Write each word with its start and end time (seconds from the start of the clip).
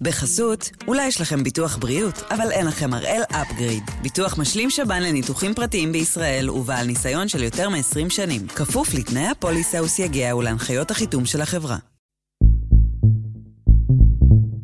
בחסות, 0.00 0.70
אולי 0.88 1.06
יש 1.06 1.20
לכם 1.20 1.42
ביטוח 1.42 1.76
בריאות, 1.76 2.22
אבל 2.30 2.50
אין 2.50 2.66
לכם 2.66 2.94
הראל 2.94 3.22
אפגריד. 3.30 3.82
ביטוח 4.02 4.38
משלים 4.38 4.70
שב"ן 4.70 5.02
לניתוחים 5.02 5.54
פרטיים 5.54 5.92
בישראל 5.92 6.50
ובעל 6.50 6.86
ניסיון 6.86 7.28
של 7.28 7.42
יותר 7.42 7.68
מ-20 7.68 8.10
שנים. 8.10 8.46
כפוף 8.48 8.94
לתנאי 8.94 9.26
הפוליסה 9.26 9.82
וסייגיה 9.82 10.36
ולהנחיות 10.36 10.90
החיתום 10.90 11.26
של 11.26 11.40
החברה. 11.40 11.76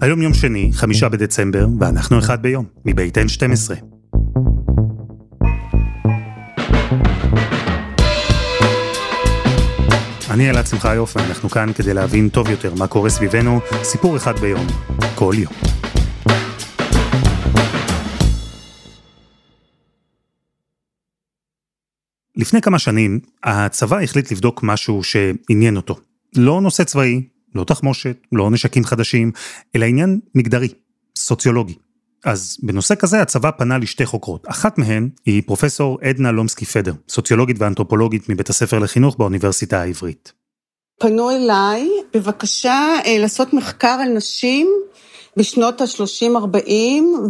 היום 0.01 0.23
יום 0.23 0.35
שני, 0.35 0.71
חמישה 0.73 1.09
בדצמבר, 1.09 1.67
ואנחנו 1.81 2.19
אחד 2.19 2.43
ביום, 2.43 2.65
מבית 2.85 3.19
N12. 3.19 3.75
אני 10.31 10.51
אלעד 10.51 10.67
שמחה 10.67 10.95
יופי, 10.95 11.19
אנחנו 11.19 11.51
כאן 11.51 11.73
כדי 11.73 11.95
להבין 11.95 12.29
טוב 12.29 12.51
יותר 12.51 12.75
מה 12.75 12.87
קורה 12.87 13.11
סביבנו, 13.11 13.61
סיפור 13.83 14.17
אחד 14.17 14.39
ביום, 14.39 14.67
כל 15.21 15.35
יום. 15.39 15.53
לפני 22.37 22.61
כמה 22.61 22.79
שנים, 22.79 23.21
הצבא 23.43 24.01
החליט 24.01 24.33
לבדוק 24.33 24.63
משהו 24.63 25.03
שעניין 25.03 25.77
אותו. 25.77 25.97
לא 26.37 26.61
נושא 26.61 26.85
צבאי, 26.85 27.23
לא 27.55 27.65
תחמושת, 27.65 28.17
לא 28.33 28.51
נשקים 28.51 28.85
חדשים, 28.85 29.33
אלא 29.77 29.85
עניין 29.85 30.21
מגדרי, 30.35 30.69
סוציולוגי. 31.19 31.75
אז 32.25 32.57
בנושא 32.63 32.95
כזה 32.95 33.23
הצבא 33.23 33.51
פנה 33.51 33.79
לשתי 33.79 34.07
חוקרות. 34.07 34.47
אחת 34.49 34.79
מהן 34.79 35.09
היא 35.27 35.43
פרופסור 35.47 35.99
עדנה 36.03 36.33
לומסקי 36.33 36.65
פדר, 36.65 36.93
סוציולוגית 37.09 37.57
ואנתרופולוגית 37.59 38.29
מבית 38.29 38.49
הספר 38.49 38.79
לחינוך 38.79 39.17
באוניברסיטה 39.17 39.83
העברית. 39.83 40.33
פנו 41.01 41.31
אליי 41.31 41.89
בבקשה 42.15 42.89
אה, 43.07 43.19
לעשות 43.19 43.53
מחקר 43.53 43.99
על 44.03 44.09
נשים 44.09 44.69
בשנות 45.37 45.81
ה-30-40 45.81 46.73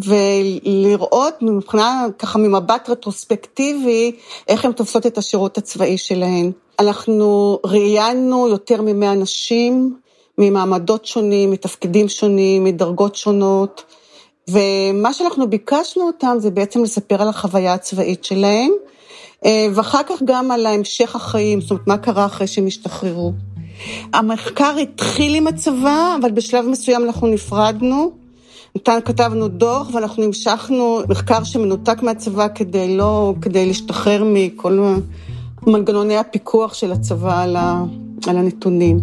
ולראות 0.04 1.34
מבחינה, 1.42 2.06
ככה 2.18 2.38
ממבט 2.38 2.88
רטרוספקטיבי, 2.88 4.12
איך 4.48 4.64
הן 4.64 4.72
תופסות 4.72 5.06
את 5.06 5.18
השירות 5.18 5.58
הצבאי 5.58 5.98
שלהן. 5.98 6.52
אנחנו 6.78 7.58
ראיינו 7.64 8.48
יותר 8.48 8.82
ממאה 8.82 9.14
נשים 9.14 9.96
ממעמדות 10.38 11.06
שונים, 11.06 11.50
מתפקידים 11.50 12.08
שונים, 12.08 12.64
מדרגות 12.64 13.14
שונות. 13.14 13.84
ומה 14.48 15.12
שאנחנו 15.12 15.50
ביקשנו 15.50 16.06
אותם 16.06 16.36
זה 16.38 16.50
בעצם 16.50 16.82
לספר 16.82 17.22
על 17.22 17.28
החוויה 17.28 17.74
הצבאית 17.74 18.24
שלהם, 18.24 18.70
אה, 19.44 19.66
ואחר 19.74 20.02
כך 20.08 20.22
גם 20.24 20.50
על 20.50 20.66
המשך 20.66 21.16
החיים, 21.16 21.60
זאת 21.60 21.70
אומרת, 21.70 21.86
מה 21.86 21.98
קרה 21.98 22.26
אחרי 22.26 22.46
שהם 22.46 22.66
השתחררו. 22.66 23.32
המחקר 24.12 24.76
התחיל 24.82 25.34
עם 25.34 25.46
הצבא, 25.46 26.16
אבל 26.20 26.30
בשלב 26.30 26.64
מסוים 26.68 27.04
אנחנו 27.04 27.26
נפרדנו. 27.26 28.10
נתן, 28.76 28.98
כתבנו 29.04 29.48
דוח 29.48 29.94
ואנחנו 29.94 30.24
המשכנו 30.24 31.00
מחקר 31.08 31.44
שמנותק 31.44 32.02
מהצבא 32.02 32.46
כדי 32.54 32.96
לא, 32.96 33.34
כדי 33.42 33.66
להשתחרר 33.66 34.24
מכל 34.26 34.94
מנגנוני 35.66 36.16
הפיקוח 36.16 36.74
של 36.74 36.92
הצבא 36.92 37.42
על, 37.42 37.56
ה, 37.56 37.82
על 38.26 38.36
הנתונים. 38.36 39.00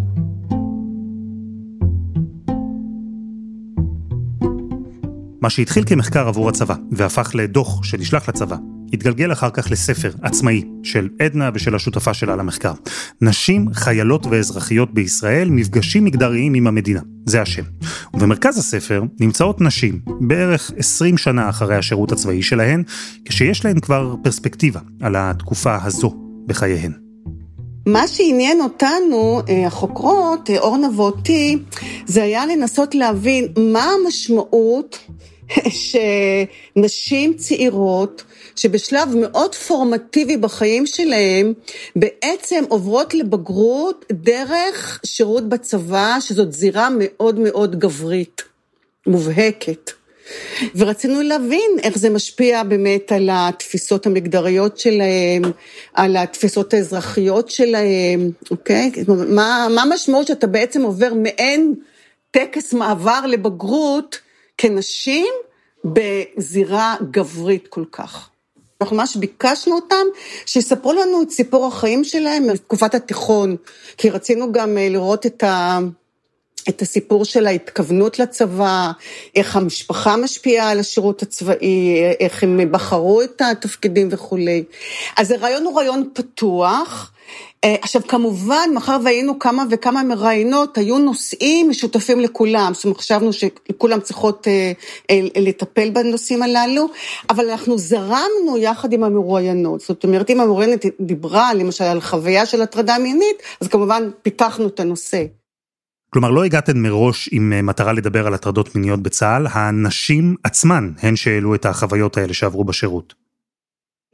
מה 5.41 5.49
שהתחיל 5.49 5.83
כמחקר 5.85 6.27
עבור 6.27 6.49
הצבא, 6.49 6.75
והפך 6.91 7.31
לדוח 7.35 7.83
שנשלח 7.83 8.29
לצבא, 8.29 8.55
התגלגל 8.93 9.31
אחר 9.31 9.49
כך 9.49 9.71
לספר 9.71 10.11
עצמאי 10.21 10.63
של 10.83 11.09
עדנה 11.21 11.49
ושל 11.53 11.75
השותפה 11.75 12.13
שלה 12.13 12.35
למחקר. 12.35 12.73
נשים, 13.21 13.67
חיילות 13.73 14.25
ואזרחיות 14.25 14.93
בישראל, 14.93 15.49
מפגשים 15.49 16.05
מגדריים 16.05 16.53
עם 16.53 16.67
המדינה. 16.67 17.01
זה 17.25 17.41
השם. 17.41 17.63
ובמרכז 18.13 18.57
הספר 18.57 19.03
נמצאות 19.19 19.61
נשים, 19.61 19.99
בערך 20.19 20.71
20 20.77 21.17
שנה 21.17 21.49
אחרי 21.49 21.75
השירות 21.75 22.11
הצבאי 22.11 22.41
שלהן, 22.41 22.83
כשיש 23.25 23.65
להן 23.65 23.79
כבר 23.79 24.15
פרספקטיבה 24.23 24.79
על 25.01 25.15
התקופה 25.17 25.77
הזו 25.83 26.15
בחייהן. 26.45 26.91
מה 27.87 28.07
שעניין 28.07 28.61
אותנו, 28.61 29.41
אה, 29.49 29.67
החוקרות, 29.67 30.49
אה, 30.49 30.59
אורנה 30.59 30.87
ואותי, 30.95 31.57
זה 32.05 32.23
היה 32.23 32.45
לנסות 32.45 32.95
להבין 32.95 33.47
מה 33.73 33.91
המשמעות 33.91 34.97
שנשים 35.69 37.33
צעירות, 37.33 38.23
שבשלב 38.55 39.15
מאוד 39.15 39.55
פורמטיבי 39.55 40.37
בחיים 40.37 40.85
שלהם, 40.85 41.53
בעצם 41.95 42.63
עוברות 42.69 43.13
לבגרות 43.13 44.05
דרך 44.11 44.99
שירות 45.05 45.49
בצבא, 45.49 46.17
שזאת 46.19 46.53
זירה 46.53 46.89
מאוד 46.91 47.39
מאוד 47.39 47.79
גברית, 47.79 48.41
מובהקת. 49.07 49.91
ורצינו 50.75 51.21
להבין 51.21 51.71
איך 51.83 51.97
זה 51.97 52.09
משפיע 52.09 52.63
באמת 52.63 53.11
על 53.11 53.29
התפיסות 53.31 54.05
המגדריות 54.05 54.77
שלהם, 54.77 55.41
על 55.93 56.17
התפיסות 56.17 56.73
האזרחיות 56.73 57.49
שלהם, 57.49 58.31
אוקיי? 58.51 58.91
מה 59.29 59.81
המשמעות 59.81 60.27
שאתה 60.27 60.47
בעצם 60.47 60.81
עובר 60.81 61.13
מעין 61.13 61.73
טקס 62.31 62.73
מעבר 62.73 63.25
לבגרות 63.25 64.19
כנשים 64.57 65.27
בזירה 65.85 66.95
גברית 67.11 67.67
כל 67.67 67.83
כך. 67.91 68.29
אנחנו 68.81 68.95
ממש 68.95 69.15
ביקשנו 69.15 69.75
אותם 69.75 70.05
שיספרו 70.45 70.93
לנו 70.93 71.21
את 71.21 71.31
סיפור 71.31 71.67
החיים 71.67 72.03
שלהם 72.03 72.47
מתקופת 72.47 72.95
התיכון, 72.95 73.55
כי 73.97 74.09
רצינו 74.09 74.51
גם 74.51 74.77
אה, 74.77 74.89
לראות 74.89 75.25
את 75.25 75.43
ה... 75.43 75.79
את 76.69 76.81
הסיפור 76.81 77.25
של 77.25 77.47
ההתכוונות 77.47 78.19
לצבא, 78.19 78.91
איך 79.35 79.55
המשפחה 79.55 80.17
משפיעה 80.17 80.69
על 80.69 80.79
השירות 80.79 81.21
הצבאי, 81.21 82.03
איך 82.19 82.43
הם 82.43 82.71
בחרו 82.71 83.21
את 83.21 83.41
התפקידים 83.41 84.07
וכולי. 84.11 84.63
אז 85.17 85.31
הרעיון 85.31 85.63
הוא 85.63 85.79
רעיון 85.79 86.09
פתוח. 86.13 87.11
אה, 87.63 87.75
עכשיו 87.81 88.01
כמובן, 88.07 88.69
מאחר 88.73 88.97
והיינו 89.05 89.39
כמה 89.39 89.63
וכמה 89.71 90.03
מראיינות, 90.03 90.77
היו 90.77 90.99
נושאים 90.99 91.69
משותפים 91.69 92.19
לכולם, 92.19 92.71
זאת 92.73 92.83
אומרת 92.83 92.97
חשבנו 92.97 93.29
שכולם 93.33 93.99
צריכות 93.99 94.47
אה, 94.47 94.71
אה, 95.09 95.41
לטפל 95.41 95.89
בנושאים 95.89 96.43
הללו, 96.43 96.87
אבל 97.29 97.49
אנחנו 97.49 97.77
זרמנו 97.77 98.57
יחד 98.57 98.93
עם 98.93 99.03
המרואיינות, 99.03 99.81
זאת 99.81 100.03
אומרת 100.03 100.29
אם 100.29 100.39
המרואיינת 100.39 100.85
דיברה 100.99 101.53
למשל 101.53 101.83
על 101.83 102.01
חוויה 102.01 102.45
של 102.45 102.61
הטרדה 102.61 102.97
מינית, 102.97 103.37
אז 103.61 103.67
כמובן 103.67 104.09
פיתחנו 104.21 104.67
את 104.67 104.79
הנושא. 104.79 105.23
כלומר, 106.09 106.31
לא 106.31 106.43
הגעתן 106.43 106.77
מראש 106.77 107.29
עם 107.31 107.65
מטרה 107.65 107.93
לדבר 107.93 108.27
על 108.27 108.33
הטרדות 108.33 108.75
מיניות 108.75 108.99
בצה"ל, 108.99 109.47
הנשים 109.51 110.35
עצמן 110.43 110.91
הן 111.01 111.15
שהעלו 111.15 111.55
את 111.55 111.65
החוויות 111.65 112.17
האלה 112.17 112.33
שעברו 112.33 112.63
בשירות. 112.63 113.13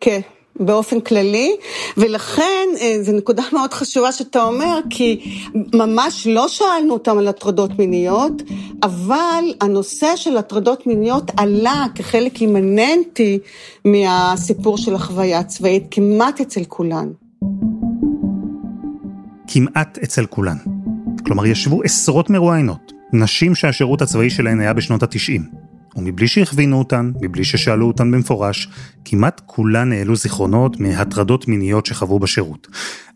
כן, 0.02 0.22
באופן 0.60 1.00
כללי, 1.00 1.56
ולכן 1.98 2.68
אה, 2.82 2.98
זו 3.02 3.12
נקודה 3.12 3.44
מאוד 3.54 3.74
חשובה 3.74 4.12
שאתה 4.12 4.44
אומר, 4.44 4.80
כי 4.90 5.34
ממש 5.74 6.28
לא 6.28 6.48
שאלנו 6.48 6.94
אותם 6.94 7.18
על 7.18 7.28
הטרדות 7.28 7.80
מיניות, 7.80 8.42
אבל 8.84 9.44
הנושא 9.62 10.16
של 10.16 10.38
הטרדות 10.38 10.88
מיניות 10.88 11.32
עלה 11.38 11.86
כחלק 11.96 12.42
אימננטי 12.42 13.40
מהסיפור 13.86 14.78
של 14.78 14.96
החוויה 14.96 15.40
הצבאית, 15.40 15.84
כמעט 15.92 16.42
אצל 16.42 16.64
כולן. 16.68 17.08
כמעט 19.48 19.98
אצל 20.04 20.26
כולן. 20.26 20.58
כלומר, 21.26 21.46
ישבו 21.46 21.84
עשרות 21.84 22.30
מרואיינות, 22.30 22.92
נשים 23.14 23.56
שהשירות 23.56 24.02
הצבאי 24.02 24.30
שלהן 24.30 24.60
היה 24.60 24.74
בשנות 24.74 25.04
התשעים. 25.04 25.73
ומבלי 25.96 26.28
שהכווינו 26.28 26.80
אותן, 26.80 27.12
מבלי 27.22 27.44
ששאלו 27.44 27.88
אותן 27.88 28.12
במפורש, 28.12 28.70
כמעט 29.06 29.42
כולן 29.46 29.92
העלו 29.92 30.16
זיכרונות 30.16 30.80
מהטרדות 30.80 31.48
מיניות 31.48 31.86
שחוו 31.86 32.20
בשירות. 32.20 32.68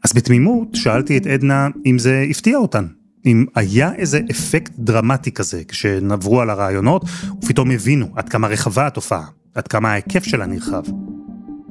אז 0.03 0.13
בתמימות 0.13 0.67
שאלתי 0.73 1.17
את 1.17 1.25
עדנה 1.25 1.67
אם 1.85 1.99
זה 1.99 2.25
הפתיע 2.29 2.57
אותן, 2.57 2.85
אם 3.25 3.45
היה 3.55 3.93
איזה 3.95 4.19
אפקט 4.31 4.71
דרמטי 4.79 5.31
כזה 5.31 5.61
כשנעברו 5.67 6.41
על 6.41 6.49
הרעיונות, 6.49 7.05
ופתאום 7.43 7.71
הבינו 7.71 8.07
עד 8.15 8.29
כמה 8.29 8.47
רחבה 8.47 8.87
התופעה, 8.87 9.25
עד 9.55 9.67
כמה 9.67 9.91
ההיקף 9.91 10.23
שלה 10.23 10.45
נרחב. 10.45 10.83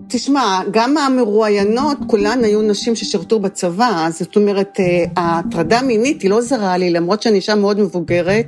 תשמע, 0.09 0.61
גם 0.71 0.97
המרואיינות, 0.97 1.97
כולן 2.07 2.45
היו 2.45 2.63
נשים 2.63 2.97
ששירתו 2.97 3.41
בצבא, 3.41 4.09
זאת 4.11 4.37
אומרת, 4.37 4.81
אה, 4.81 5.05
ההטרדה 5.17 5.83
מינית 5.83 6.23
היא 6.23 6.31
לא 6.31 6.41
זרה 6.41 6.77
לי, 6.77 6.91
למרות 6.91 7.23
שאני 7.23 7.37
אישה 7.37 7.55
מאוד 7.55 7.81
מבוגרת, 7.81 8.47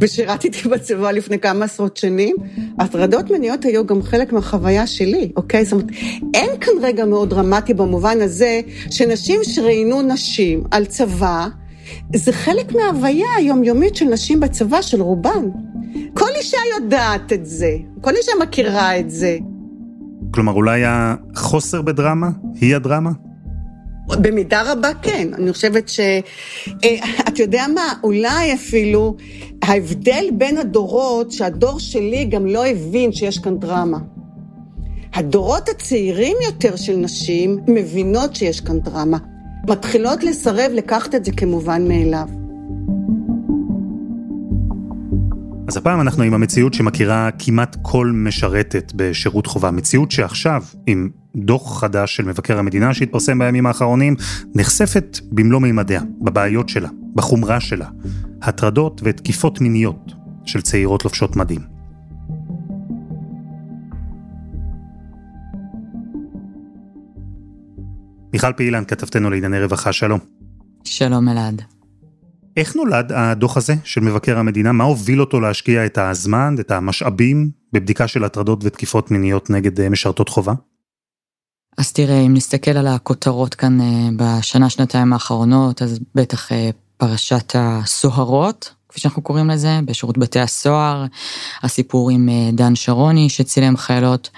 ושירתתי 0.00 0.50
בצבא 0.72 1.10
לפני 1.10 1.38
כמה 1.38 1.64
עשרות 1.64 1.96
שנים, 1.96 2.36
הטרדות 2.78 3.30
מיניות 3.30 3.64
היו 3.64 3.86
גם 3.86 4.02
חלק 4.02 4.32
מהחוויה 4.32 4.86
שלי, 4.86 5.32
אוקיי? 5.36 5.64
זאת 5.64 5.72
אומרת, 5.72 5.86
אין 6.34 6.50
כאן 6.60 6.74
רגע 6.82 7.04
מאוד 7.04 7.30
דרמטי 7.30 7.74
במובן 7.74 8.20
הזה, 8.20 8.60
שנשים 8.90 9.40
שראיינו 9.42 10.02
נשים 10.02 10.64
על 10.70 10.84
צבא, 10.84 11.48
זה 12.14 12.32
חלק 12.32 12.72
מההוויה 12.72 13.28
היומיומית 13.36 13.96
של 13.96 14.04
נשים 14.04 14.40
בצבא, 14.40 14.82
של 14.82 15.02
רובן. 15.02 15.48
כל 16.14 16.30
אישה 16.36 16.58
יודעת 16.76 17.32
את 17.32 17.46
זה, 17.46 17.76
כל 18.00 18.16
אישה 18.16 18.32
מכירה 18.42 18.98
את 18.98 19.10
זה. 19.10 19.38
כלומר, 20.30 20.52
אולי 20.52 20.82
החוסר 20.84 21.82
בדרמה 21.82 22.30
היא 22.60 22.76
הדרמה? 22.76 23.10
במידה 24.08 24.72
רבה 24.72 24.94
כן, 25.02 25.28
אני 25.34 25.52
חושבת 25.52 25.88
ש... 25.88 26.00
אה, 26.84 26.96
אתה 27.28 27.42
יודע 27.42 27.66
מה, 27.74 27.92
אולי 28.02 28.54
אפילו 28.54 29.16
ההבדל 29.62 30.24
בין 30.32 30.58
הדורות, 30.58 31.32
שהדור 31.32 31.78
שלי 31.78 32.24
גם 32.24 32.46
לא 32.46 32.66
הבין 32.66 33.12
שיש 33.12 33.38
כאן 33.38 33.58
דרמה. 33.58 33.98
הדורות 35.14 35.68
הצעירים 35.68 36.36
יותר 36.46 36.76
של 36.76 36.96
נשים 36.96 37.58
מבינות 37.66 38.36
שיש 38.36 38.60
כאן 38.60 38.80
דרמה. 38.80 39.18
מתחילות 39.68 40.24
לסרב 40.24 40.70
לקחת 40.74 41.14
את 41.14 41.24
זה 41.24 41.32
כמובן 41.32 41.88
מאליו. 41.88 42.39
אז 45.70 45.76
הפעם 45.76 46.00
אנחנו 46.00 46.22
עם 46.22 46.34
המציאות 46.34 46.74
שמכירה 46.74 47.30
כמעט 47.38 47.76
כל 47.82 48.12
משרתת 48.14 48.92
בשירות 48.96 49.46
חובה. 49.46 49.70
מציאות 49.70 50.10
שעכשיו, 50.10 50.62
עם 50.86 51.08
דוח 51.36 51.80
חדש 51.80 52.16
של 52.16 52.24
מבקר 52.24 52.58
המדינה 52.58 52.94
שהתפרסם 52.94 53.38
בימים 53.38 53.66
האחרונים, 53.66 54.16
נחשפת 54.54 55.18
במלוא 55.32 55.60
מימדיה, 55.60 56.00
בבעיות 56.20 56.68
שלה, 56.68 56.88
בחומרה 57.14 57.60
שלה, 57.60 57.88
הטרדות 58.42 59.00
ותקיפות 59.04 59.60
מיניות 59.60 60.12
של 60.44 60.60
צעירות 60.60 61.04
לובשות 61.04 61.36
מדים. 61.36 61.60
מיכל 68.32 68.52
פעילן, 68.52 68.84
כתבתנו 68.84 69.30
לענייני 69.30 69.60
רווחה, 69.60 69.92
שלום. 69.92 70.18
שלום 70.84 71.28
אלעד. 71.28 71.62
איך 72.56 72.76
נולד 72.76 73.12
הדוח 73.12 73.56
הזה 73.56 73.74
של 73.84 74.00
מבקר 74.00 74.38
המדינה? 74.38 74.72
מה 74.72 74.84
הוביל 74.84 75.20
אותו 75.20 75.40
להשקיע 75.40 75.86
את 75.86 75.98
הזמן, 75.98 76.54
את 76.60 76.70
המשאבים, 76.70 77.50
בבדיקה 77.72 78.08
של 78.08 78.24
הטרדות 78.24 78.60
ותקיפות 78.62 79.10
מיניות 79.10 79.50
נגד 79.50 79.80
אה, 79.80 79.88
משרתות 79.88 80.28
חובה? 80.28 80.52
אז 81.78 81.92
תראה, 81.92 82.20
אם 82.20 82.34
נסתכל 82.34 82.70
על 82.70 82.86
הכותרות 82.86 83.54
כאן 83.54 83.80
אה, 83.80 84.08
בשנה, 84.16 84.70
שנתיים 84.70 85.12
האחרונות, 85.12 85.82
אז 85.82 86.00
בטח 86.14 86.52
אה, 86.52 86.70
פרשת 86.96 87.52
הסוהרות, 87.58 88.74
כפי 88.88 89.00
שאנחנו 89.00 89.22
קוראים 89.22 89.50
לזה, 89.50 89.80
בשירות 89.84 90.18
בתי 90.18 90.40
הסוהר, 90.40 91.06
הסיפור 91.62 92.10
עם 92.10 92.28
דן 92.52 92.74
שרוני 92.74 93.28
שצילם 93.28 93.76
חיילות, 93.76 94.30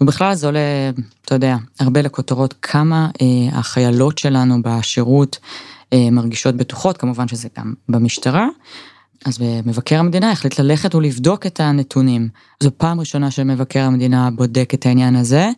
ובכלל 0.00 0.34
זה 0.34 0.46
עולה, 0.46 0.90
אתה 1.24 1.34
יודע, 1.34 1.56
הרבה 1.80 2.02
לכותרות 2.02 2.54
כמה 2.62 3.08
החיילות 3.52 4.18
שלנו 4.18 4.62
בשירות 4.62 5.38
מרגישות 5.94 6.56
בטוחות, 6.56 6.96
כמובן 6.96 7.28
שזה 7.28 7.48
גם 7.58 7.74
במשטרה. 7.88 8.46
אז 9.26 9.38
מבקר 9.66 9.98
המדינה 9.98 10.30
החליט 10.30 10.58
ללכת 10.58 10.94
ולבדוק 10.94 11.46
את 11.46 11.60
הנתונים. 11.60 12.28
זו 12.62 12.70
פעם 12.76 13.00
ראשונה 13.00 13.30
שמבקר 13.30 13.84
המדינה 13.84 14.30
בודק 14.30 14.70
את 14.74 14.86
העניין 14.86 15.16
הזה, 15.16 15.50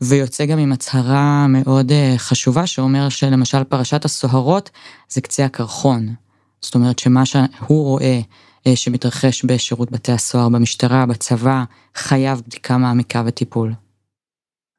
ויוצא 0.00 0.46
גם 0.46 0.58
עם 0.58 0.72
הצהרה 0.72 1.46
מאוד 1.48 1.92
אה, 1.92 2.14
חשובה 2.16 2.66
שאומר 2.66 3.08
שלמשל 3.08 3.64
פרשת 3.64 4.04
הסוהרות 4.04 4.70
זה 5.08 5.20
קצה 5.20 5.44
הקרחון. 5.44 6.14
זאת 6.60 6.74
אומרת 6.74 6.98
שמה 6.98 7.26
שהוא 7.26 7.84
רואה 7.84 8.20
אה, 8.66 8.76
שמתרחש 8.76 9.44
בשירות 9.44 9.90
בתי 9.90 10.12
הסוהר, 10.12 10.48
במשטרה, 10.48 11.06
בצבא, 11.06 11.64
חייב 11.94 12.42
בדיקה 12.46 12.78
מעמיקה 12.78 13.22
וטיפול. 13.26 13.72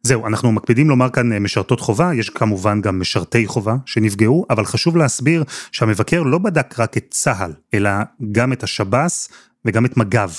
זהו, 0.03 0.27
אנחנו 0.27 0.51
מקפידים 0.51 0.89
לומר 0.89 1.09
כאן 1.09 1.33
אה, 1.33 1.39
משרתות 1.39 1.79
חובה, 1.79 2.11
יש 2.13 2.29
כמובן 2.29 2.81
גם 2.81 2.99
משרתי 2.99 3.47
חובה 3.47 3.75
שנפגעו, 3.85 4.45
אבל 4.49 4.65
חשוב 4.65 4.97
להסביר 4.97 5.43
שהמבקר 5.71 6.21
לא 6.21 6.37
בדק 6.37 6.79
רק 6.79 6.97
את 6.97 7.05
צה"ל, 7.09 7.53
אלא 7.73 7.89
גם 8.31 8.53
את 8.53 8.63
השב"ס 8.63 9.29
וגם 9.65 9.85
את 9.85 9.97
מג"ב. 9.97 10.29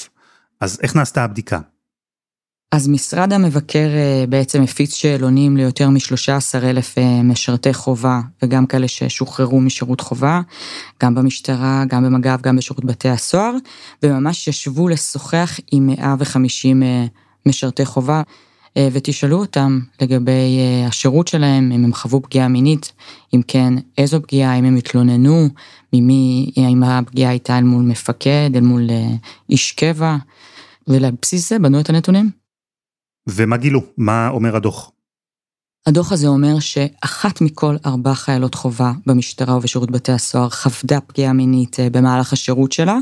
אז 0.61 0.79
איך 0.83 0.97
נעשתה 0.97 1.25
הבדיקה? 1.25 1.59
אז 2.73 2.89
משרד 2.89 3.33
המבקר 3.33 3.89
אה, 3.89 4.25
בעצם 4.29 4.63
הפיץ 4.63 4.95
שאלונים 4.95 5.57
ליותר 5.57 5.89
מ-13 5.89 6.59
אלף 6.63 6.99
אה, 6.99 7.23
משרתי 7.23 7.75
חובה 7.75 8.21
וגם 8.43 8.67
כאלה 8.67 8.89
ששוחררו 8.89 9.61
משירות 9.61 10.01
חובה, 10.01 10.41
גם 11.03 11.15
במשטרה, 11.15 11.85
גם 11.89 12.05
במג"ב, 12.05 12.41
גם 12.43 12.57
בשירות 12.57 12.85
בתי 12.85 13.09
הסוהר, 13.09 13.55
וממש 14.03 14.49
ישבו 14.49 14.89
לשוחח 14.89 15.61
עם 15.73 15.87
150 15.87 16.83
משרתי 17.47 17.85
חובה. 17.85 18.23
אה, 18.77 18.89
ותשאלו 18.93 19.39
אותם 19.39 19.81
לגבי 20.01 20.59
אה, 20.59 20.87
השירות 20.87 21.29
שלהם, 21.29 21.73
אם 21.73 21.85
הם 21.85 21.95
חוו 21.95 22.23
פגיעה 22.23 22.49
מינית, 22.49 22.93
אם 23.35 23.41
כן, 23.49 23.75
איזו 23.99 24.23
פגיעה, 24.23 24.59
אם 24.59 24.65
הם 24.65 24.77
התלוננו, 24.77 25.49
ממי, 25.93 26.53
אם 26.57 26.83
הפגיעה 26.83 27.31
הייתה 27.31 27.59
אל 27.59 27.65
מול 27.65 27.83
מפקד, 27.83 28.51
אל 28.55 28.61
מול 28.61 28.91
אה, 28.91 29.15
איש 29.51 29.73
קבע, 29.73 30.17
ולבסיס 30.89 31.49
זה 31.49 31.59
בנו 31.59 31.81
את 31.81 31.91
הנתונים. 31.91 32.31
ומה 33.29 33.57
גילו? 33.57 33.81
מה 33.97 34.29
אומר 34.29 34.57
הדוח? 34.57 34.91
הדוח 35.87 36.13
הזה 36.13 36.29
אומר 36.29 36.59
שאחת 36.61 37.41
מכל 37.41 37.77
ארבע 37.87 38.15
חיילות 38.15 38.55
חובה 38.55 38.93
במשטרה 39.07 39.57
ובשירות 39.57 39.91
בתי 39.91 40.13
הסוהר 40.13 40.49
חוותה 40.49 41.01
פגיעה 41.01 41.33
מינית 41.33 41.77
במהלך 41.93 42.33
השירות 42.33 42.73
שלה, 42.73 42.99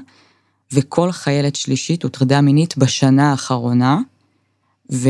וכל 0.73 1.13
חיילת 1.13 1.57
שלישית 1.57 2.03
הוטרדה 2.03 2.41
מינית 2.41 2.79
בשנה 2.79 3.31
האחרונה, 3.31 3.99
ו... 4.93 5.09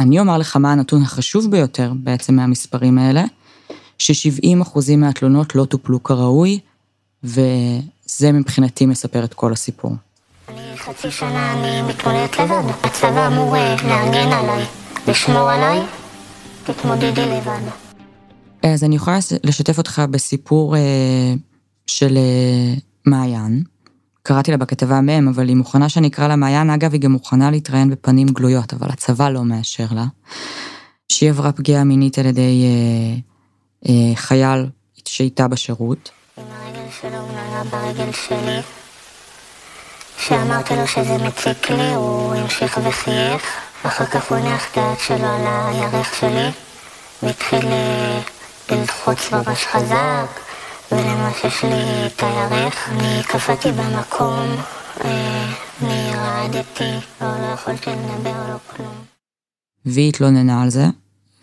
אני 0.00 0.20
אומר 0.20 0.38
לך 0.38 0.56
מה 0.56 0.72
הנתון 0.72 1.02
החשוב 1.02 1.50
ביותר 1.50 1.92
בעצם 1.94 2.36
מהמספרים 2.36 2.98
האלה, 2.98 3.24
ש-70% 3.98 4.96
מהתלונות 4.96 5.54
לא 5.54 5.64
טופלו 5.64 6.02
כראוי, 6.02 6.58
וזה 7.24 8.32
מבחינתי 8.32 8.86
מספר 8.86 9.24
את 9.24 9.34
כל 9.34 9.52
הסיפור. 9.52 9.92
אני 10.48 10.78
חצי 10.78 11.10
שנה 11.10 11.52
אני 11.52 11.82
מתמודדת 11.82 12.38
לבד, 12.38 12.62
הצבא 12.82 13.26
אמור 13.26 13.56
אה, 13.56 13.76
להגן 13.88 14.32
עליי, 14.32 14.64
לשמור 15.08 15.50
עליי, 15.50 15.80
תתמודדי 16.64 17.26
לבד. 17.26 17.60
אז 18.62 18.84
אני 18.84 18.96
יכולה 18.96 19.18
לשתף 19.44 19.78
אותך 19.78 20.02
בסיפור 20.10 20.76
אה, 20.76 20.80
של 21.86 22.16
אה, 22.16 22.74
מעיין. 23.06 23.62
קראתי 24.26 24.50
לה 24.50 24.56
בכתבה 24.56 25.00
מ', 25.00 25.28
אבל 25.28 25.48
היא 25.48 25.56
מוכנה 25.56 25.88
שאני 25.88 26.08
אקרא 26.08 26.28
לה 26.28 26.36
מעיין, 26.36 26.70
אגב, 26.70 26.92
היא 26.92 27.00
גם 27.00 27.12
מוכנה 27.12 27.50
להתראיין 27.50 27.90
בפנים 27.90 28.28
גלויות, 28.28 28.72
אבל 28.74 28.88
הצבא 28.90 29.28
לא 29.28 29.44
מאשר 29.44 29.86
לה. 29.90 30.04
שהיא 31.08 31.30
עברה 31.30 31.52
פגיעה 31.52 31.84
מינית 31.84 32.18
על 32.18 32.26
ידי 32.26 32.64
אה, 32.64 33.18
אה, 33.88 34.16
חייל 34.16 34.66
שאיתה 35.04 35.48
בשירות. 35.48 36.10
עם 36.38 36.44
הרגל 36.50 36.90
שלו 37.00 37.10
נגע 37.10 37.62
ברגל 37.70 38.12
שלי. 38.12 38.60
כשאמרתי 40.18 40.76
לו 40.76 40.86
שזה 40.86 41.18
מציק 41.18 41.70
לי, 41.70 41.94
הוא 41.94 42.34
המשיך 42.34 42.80
וחייך. 42.84 43.42
אחר 43.82 44.06
כך 44.06 44.30
הוא 44.30 44.38
הניח 44.38 44.70
את 44.72 44.76
היד 44.76 44.98
שלו 45.06 45.26
על 45.26 45.46
הירך 45.46 46.14
שלי, 46.20 46.50
והתחיל 47.22 47.66
אה, 47.66 48.20
ללחוץ 48.70 49.32
ממש 49.32 49.66
חזק. 49.66 50.45
ולמעשה 50.92 51.50
שלי 51.50 52.06
את 52.06 52.22
הירך, 52.22 52.88
אני 52.88 53.22
קפאתי 53.28 53.72
במקום, 53.72 54.56
אה, 55.04 55.52
אני 55.82 56.10
רעדתי, 56.14 56.90
לא, 57.20 57.40
לא 57.40 57.46
יכולתי 57.46 57.90
לדבר, 57.90 58.52
לא 58.52 58.56
כלום. 58.76 58.94
והיא 59.84 60.08
התלוננה 60.08 60.62
על 60.62 60.70
זה, 60.70 60.86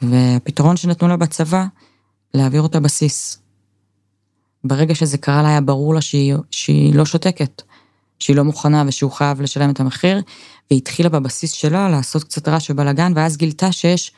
והפתרון 0.01 0.77
שנתנו 0.77 1.07
לה 1.07 1.17
בצבא, 1.17 1.65
להעביר 2.33 2.62
אותה 2.62 2.79
בסיס. 2.79 3.39
ברגע 4.63 4.95
שזה 4.95 5.17
קרה 5.17 5.41
לה 5.41 5.50
היה 5.50 5.62
ברור 5.62 5.93
לה 5.93 6.01
שהיא, 6.01 6.35
שהיא 6.51 6.95
לא 6.95 7.05
שותקת, 7.05 7.62
שהיא 8.19 8.35
לא 8.35 8.43
מוכנה 8.43 8.83
ושהוא 8.88 9.12
חייב 9.12 9.41
לשלם 9.41 9.69
את 9.69 9.79
המחיר, 9.79 10.21
והיא 10.69 10.77
התחילה 10.77 11.09
בבסיס 11.09 11.51
שלה 11.51 11.89
לעשות 11.89 12.23
קצת 12.23 12.47
רעש 12.47 12.69
ובלאגן, 12.69 13.13
ואז 13.15 13.38
גילתה 13.38 13.71
שיש 13.71 14.12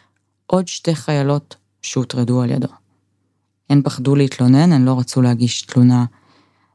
עוד 0.46 0.68
שתי 0.68 0.96
חיילות 0.96 1.56
שהוטרדו 1.82 2.42
על 2.42 2.52
ידו. 2.52 2.85
הן 3.70 3.82
פחדו 3.84 4.16
להתלונן, 4.16 4.72
הן 4.72 4.86
לא 4.86 5.00
רצו 5.00 5.22
להגיש 5.22 5.62
תלונה 5.62 6.06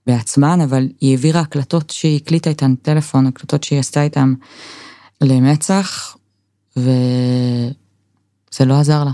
בעצמן, 0.06 0.60
אבל 0.60 0.88
היא 1.00 1.10
העבירה 1.10 1.40
הקלטות 1.40 1.90
שהיא 1.90 2.16
הקליטה 2.16 2.50
איתן 2.50 2.74
טלפון, 2.74 3.26
הקלטות 3.26 3.64
שהיא 3.64 3.78
עשתה 3.78 4.02
איתן 4.02 4.34
למצח, 5.20 6.16
וזה 6.76 8.64
לא 8.66 8.74
עזר 8.80 9.04
לה. 9.04 9.12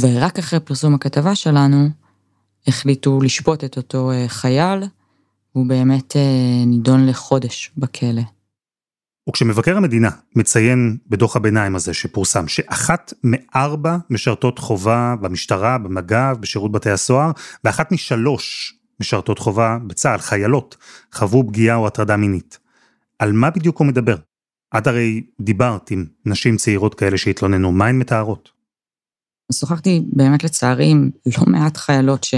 ורק 0.00 0.38
אחרי 0.38 0.60
פרסום 0.60 0.94
הכתבה 0.94 1.34
שלנו, 1.34 1.88
החליטו 2.66 3.20
לשפוט 3.20 3.64
את 3.64 3.76
אותו 3.76 4.10
אה, 4.12 4.24
חייל, 4.28 4.84
הוא 5.52 5.66
באמת 5.66 6.16
אה, 6.16 6.64
נידון 6.66 7.06
לחודש 7.06 7.70
בכלא. 7.76 8.22
וכשמבקר 9.28 9.76
המדינה 9.76 10.10
מציין 10.36 10.96
בדוח 11.06 11.36
הביניים 11.36 11.76
הזה 11.76 11.94
שפורסם 11.94 12.48
שאחת 12.48 13.12
מארבע 13.24 13.96
משרתות 14.10 14.58
חובה 14.58 15.14
במשטרה, 15.20 15.78
במג"ב, 15.78 16.34
בשירות 16.40 16.72
בתי 16.72 16.90
הסוהר, 16.90 17.30
ואחת 17.64 17.92
משלוש 17.92 18.74
משרתות 19.00 19.38
חובה 19.38 19.78
בצה"ל, 19.86 20.18
חיילות, 20.18 20.76
חוו 21.12 21.46
פגיעה 21.46 21.76
או 21.76 21.86
הטרדה 21.86 22.16
מינית. 22.16 22.58
על 23.18 23.32
מה 23.32 23.50
בדיוק 23.50 23.78
הוא 23.78 23.86
מדבר? 23.86 24.16
את 24.78 24.86
הרי 24.86 25.22
דיברת 25.40 25.90
עם 25.90 26.04
נשים 26.26 26.56
צעירות 26.56 26.94
כאלה 26.94 27.18
שהתלוננו, 27.18 27.72
מה 27.72 27.86
הן 27.86 27.98
מתארות? 27.98 28.50
שוחחתי 29.52 30.02
באמת 30.12 30.44
לצערי 30.44 30.86
עם 30.86 31.10
לא 31.26 31.44
מעט 31.46 31.76
חיילות 31.76 32.24
ש, 32.24 32.34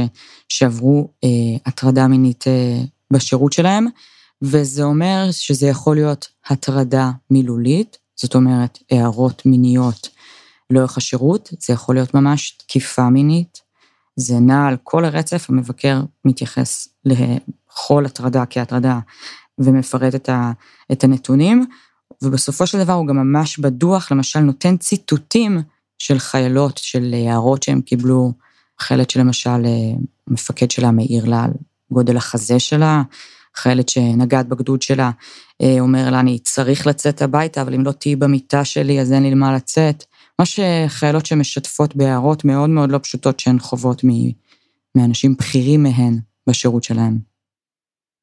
שעברו 0.49 1.13
אה, 1.25 1.29
הטרדה 1.67 2.09
מינית 2.09 2.45
אה, 2.47 2.81
בשירות 3.13 3.53
שלהם, 3.53 3.87
וזה 4.43 4.83
אומר 4.83 5.29
שזה 5.31 5.67
יכול 5.67 5.97
להיות 5.97 6.29
הטרדה 6.47 7.11
מילולית, 7.31 7.99
זאת 8.17 8.35
אומרת, 8.35 8.79
הערות 8.91 9.47
מיניות 9.47 10.09
לאורך 10.71 10.97
השירות, 10.97 11.53
זה 11.61 11.73
יכול 11.73 11.95
להיות 11.95 12.15
ממש 12.15 12.51
תקיפה 12.51 13.09
מינית, 13.09 13.61
זה 14.17 14.39
נע 14.39 14.69
על 14.69 14.77
כל 14.83 15.05
הרצף, 15.05 15.51
המבקר 15.51 16.03
מתייחס 16.25 16.89
לכל 17.05 18.07
הטרדה 18.07 18.47
כהטרדה 18.51 18.99
ומפרט 19.59 20.15
את, 20.15 20.29
ה, 20.29 20.53
את 20.93 21.05
הנתונים, 21.05 21.67
ובסופו 22.23 22.67
של 22.67 22.85
דבר 22.85 22.93
הוא 22.93 23.07
גם 23.07 23.17
ממש 23.17 23.59
בדוח, 23.59 24.13
למשל 24.13 24.41
נותן 24.41 24.77
ציטוטים 24.77 25.63
של 25.99 26.19
חיילות, 26.19 26.79
של 26.79 27.15
הערות 27.15 27.63
שהם 27.63 27.81
קיבלו, 27.81 28.33
חיילת 28.81 29.11
שלמשל 29.11 29.67
המפקד 30.29 30.71
שלה 30.71 30.91
מעיר 30.91 31.25
לה 31.25 31.45
על 31.45 31.51
גודל 31.91 32.17
החזה 32.17 32.59
שלה, 32.59 33.03
חיילת 33.57 33.89
שנגעת 33.89 34.49
בגדוד 34.49 34.83
שלה, 34.83 35.11
אה, 35.63 35.81
אומר 35.81 36.11
לה, 36.11 36.21
אני 36.21 36.39
צריך 36.39 36.87
לצאת 36.87 37.23
הביתה, 37.23 37.63
אבל 37.63 37.75
אם 37.75 37.85
לא 37.85 37.93
תהיי 37.93 38.17
במיטה 38.17 38.65
שלי, 38.65 39.01
אז 39.01 39.13
אין 39.13 39.23
לי 39.23 39.31
למה 39.31 39.55
לצאת. 39.55 40.05
ממש 40.39 40.61
חיילות 40.89 41.27
שמשתפות 41.27 41.97
בהערות 41.97 42.45
מאוד 42.45 42.71
מאוד 42.71 42.91
לא 42.91 42.99
פשוטות 42.99 43.41
שהן 43.41 43.59
חוות 43.59 44.03
מאנשים 44.95 45.35
בכירים 45.39 45.83
מהן 45.83 46.19
בשירות 46.49 46.85
שלהן. 46.85 47.19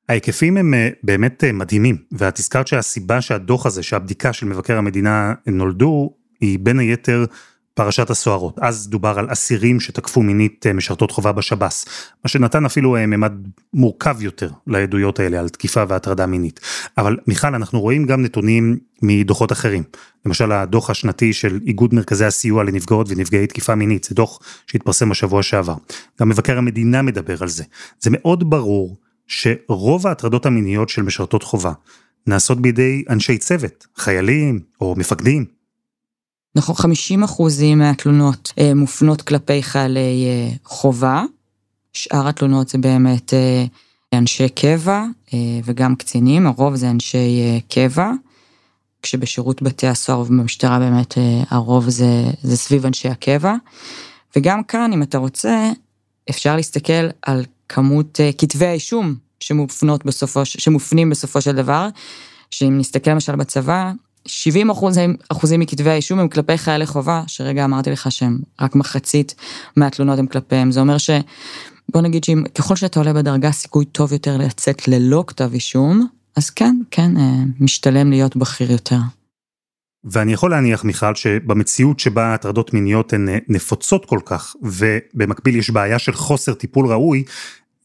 ההיקפים 0.10 0.58
הם 0.58 0.74
אה, 0.74 0.90
באמת 1.04 1.44
אה, 1.44 1.52
מדהימים, 1.52 1.98
ואת 2.12 2.40
הזכרת 2.40 2.68
שהסיבה 2.68 3.22
שהדוח 3.22 3.66
הזה, 3.66 3.84
שהבדיקה 3.84 4.34
של 4.34 4.46
מבקר 4.46 4.78
המדינה 4.78 5.34
נולדו, 5.48 6.14
היא 6.42 6.60
בין 6.60 6.80
היתר 6.80 7.26
פרשת 7.74 8.10
הסוהרות. 8.10 8.60
אז 8.62 8.88
דובר 8.90 9.20
על 9.20 9.28
אסירים 9.32 9.80
שתקפו 9.80 10.24
מינית 10.24 10.68
אה, 10.68 10.74
משרתות 10.74 11.12
חובה 11.12 11.32
בשב"ס, 11.32 11.86
מה 12.26 12.30
שנתן 12.30 12.66
אפילו 12.66 12.96
אה, 12.96 13.06
ממד 13.06 13.34
מורכב 13.74 14.22
יותר 14.22 14.50
לעדויות 14.68 15.20
האלה 15.20 15.40
על 15.40 15.50
תקיפה 15.50 15.84
והטרדה 15.88 16.26
מינית. 16.26 16.60
אבל 16.98 17.18
מיכל, 17.28 17.56
אנחנו 17.56 17.82
רואים 17.82 18.06
גם 18.06 18.22
נתונים 18.22 18.78
מדוחות 19.02 19.52
אחרים. 19.52 19.84
למשל 20.26 20.52
הדוח 20.52 20.90
השנתי 20.90 21.34
של 21.34 21.60
איגוד 21.66 21.94
מרכזי 21.94 22.26
הסיוע 22.26 22.64
לנפגעות 22.64 23.08
ונפגעי 23.10 23.48
תקיפה 23.48 23.76
מינית, 23.76 24.04
זה 24.04 24.16
דוח 24.16 24.40
שהתפרסם 24.68 25.10
בשבוע 25.10 25.44
שעבר. 25.44 25.76
גם 26.20 26.30
מבקר 26.30 26.58
המדינה 26.58 27.02
מדבר 27.02 27.36
על 27.42 27.48
זה. 27.48 27.64
זה 28.00 28.10
מאוד 28.14 28.50
ברור 28.50 28.98
שרוב 29.28 30.08
ההטרדות 30.08 30.46
המיניות 30.46 30.90
של 30.90 31.02
משרתות 31.02 31.44
חובה 31.44 31.72
נעשות 32.28 32.62
בידי 32.62 33.04
אנשי 33.10 33.38
צוות, 33.38 33.88
חיילים 33.98 34.60
או 34.82 34.96
מפקדים. 34.98 35.61
נכון, 36.56 36.76
50 36.76 37.24
אחוזים 37.24 37.80
מהתלונות 37.80 38.54
אה, 38.60 38.74
מופנות 38.74 39.22
כלפי 39.22 39.64
חיילי 39.64 40.26
אה, 40.26 40.56
חובה, 40.66 41.24
שאר 41.94 42.28
התלונות 42.28 42.70
זה 42.70 42.78
באמת 42.78 43.34
אה, 43.34 43.66
אנשי 44.14 44.50
קבע 44.50 45.06
וגם 45.66 45.96
קצינים, 45.96 46.48
הרוב 46.48 46.76
זה 46.76 46.90
אנשי 46.90 47.62
קבע, 47.70 48.12
כשבשירות 49.02 49.62
בתי 49.62 49.88
הסוהר 49.88 50.20
ובמשטרה 50.20 50.80
באמת 50.80 51.18
הרוב 51.50 51.90
זה, 51.90 52.24
זה 52.44 52.58
סביב 52.58 52.86
אנשי 52.86 53.08
הקבע. 53.08 53.56
וגם 54.36 54.64
כאן, 54.64 54.94
אם 54.94 55.04
אתה 55.04 55.18
רוצה, 55.18 55.72
אפשר 56.30 56.56
להסתכל 56.56 57.08
על 57.22 57.46
כמות 57.70 58.20
כתבי 58.38 58.66
האישום 58.66 59.16
שמופנים 59.40 61.10
בסופו 61.10 61.42
של 61.42 61.56
דבר, 61.56 61.88
שאם 62.52 62.78
נסתכל 62.78 63.12
למשל 63.12 63.36
בצבא, 63.36 63.92
70 64.26 64.70
אחוזים, 64.70 65.16
אחוזים 65.30 65.60
מכתבי 65.60 65.90
האישום 65.90 66.20
הם 66.20 66.28
כלפי 66.28 66.58
חיילי 66.58 66.86
חובה, 66.86 67.24
שרגע 67.28 67.66
אמרתי 67.66 67.90
לך 67.92 68.12
שהם 68.12 68.40
רק 68.62 68.76
מחצית 68.76 69.36
מהתלונות 69.76 70.20
הם 70.20 70.28
כלפיהם. 70.28 70.72
זה 70.72 70.80
אומר 70.80 70.98
ש... 70.98 71.10
בוא 71.90 72.02
נגיד 72.02 72.24
שככל 72.24 72.76
שאתה 72.76 73.00
עולה 73.00 73.14
בדרגה, 73.14 73.52
סיכוי 73.52 73.86
טוב 73.86 74.14
יותר 74.14 74.38
לצאת 74.38 74.88
ללא 74.88 75.24
כתב 75.28 75.50
אישום, 75.54 76.08
אז 76.36 76.50
כן, 76.50 76.76
כן, 76.92 77.18
אה, 77.18 77.44
משתלם 77.60 78.10
להיות 78.10 78.36
בכיר 78.36 78.72
יותר. 78.72 78.98
ואני 80.04 80.34
יכול 80.34 80.52
להניח, 80.52 80.84
מיכל, 80.84 81.16
שבמציאות 81.16 82.00
שבה 82.00 82.34
הטרדות 82.34 82.74
מיניות 82.74 83.14
הן 83.14 83.30
אה, 83.30 83.38
נפוצות 83.48 84.06
כל 84.06 84.20
כך, 84.26 84.56
ובמקביל 84.62 85.56
יש 85.56 85.70
בעיה 85.70 86.00
של 86.00 86.14
חוסר 86.14 86.54
טיפול 86.54 86.88
ראוי, 86.88 87.24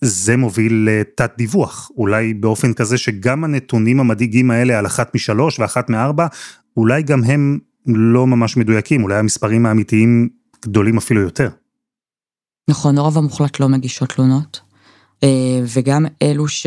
זה 0.00 0.36
מוביל 0.36 0.88
לתת 0.90 1.30
דיווח, 1.36 1.90
אולי 1.96 2.34
באופן 2.34 2.72
כזה 2.72 2.98
שגם 2.98 3.44
הנתונים 3.44 4.00
המדאיגים 4.00 4.50
האלה 4.50 4.78
על 4.78 4.86
אחת 4.86 5.14
משלוש 5.14 5.58
ואחת 5.58 5.90
מארבע, 5.90 6.26
אולי 6.76 7.02
גם 7.02 7.24
הם 7.24 7.58
לא 7.86 8.26
ממש 8.26 8.56
מדויקים, 8.56 9.02
אולי 9.02 9.18
המספרים 9.18 9.66
האמיתיים 9.66 10.28
גדולים 10.64 10.96
אפילו 10.96 11.20
יותר. 11.20 11.48
נכון, 12.70 12.98
הרוב 12.98 13.18
המוחלט 13.18 13.60
לא 13.60 13.68
מגישות 13.68 14.12
תלונות, 14.12 14.60
אה, 15.22 15.60
וגם 15.74 16.06
אלו 16.22 16.48
ש... 16.48 16.66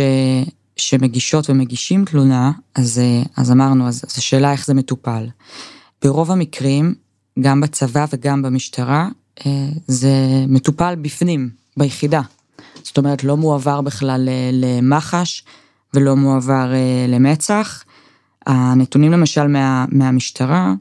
שמגישות 0.79 1.49
ומגישים 1.49 2.05
תלונה, 2.05 2.51
אז, 2.75 2.99
אה, 2.99 3.23
אז 3.37 3.51
אמרנו, 3.51 3.87
אז, 3.87 4.03
אז 4.07 4.17
השאלה 4.17 4.51
איך 4.51 4.65
זה 4.65 4.73
מטופל. 4.73 5.27
ברוב 6.01 6.31
המקרים, 6.31 6.95
גם 7.39 7.61
בצבא 7.61 8.05
וגם 8.13 8.41
במשטרה, 8.41 9.09
אה, 9.45 9.69
זה 9.87 10.13
מטופל 10.47 10.95
בפנים, 10.95 11.49
ביחידה. 11.77 12.21
זאת 12.89 12.97
אומרת, 12.97 13.23
לא 13.23 13.37
מועבר 13.37 13.81
בכלל 13.81 14.29
אה, 14.29 14.49
למח"ש 14.53 15.43
ולא 15.93 16.15
מועבר 16.15 16.73
אה, 16.73 17.05
למצ"ח. 17.07 17.83
הנתונים 18.47 19.11
למשל 19.11 19.47
מה, 19.47 19.85
מהמשטרה, 19.91 20.73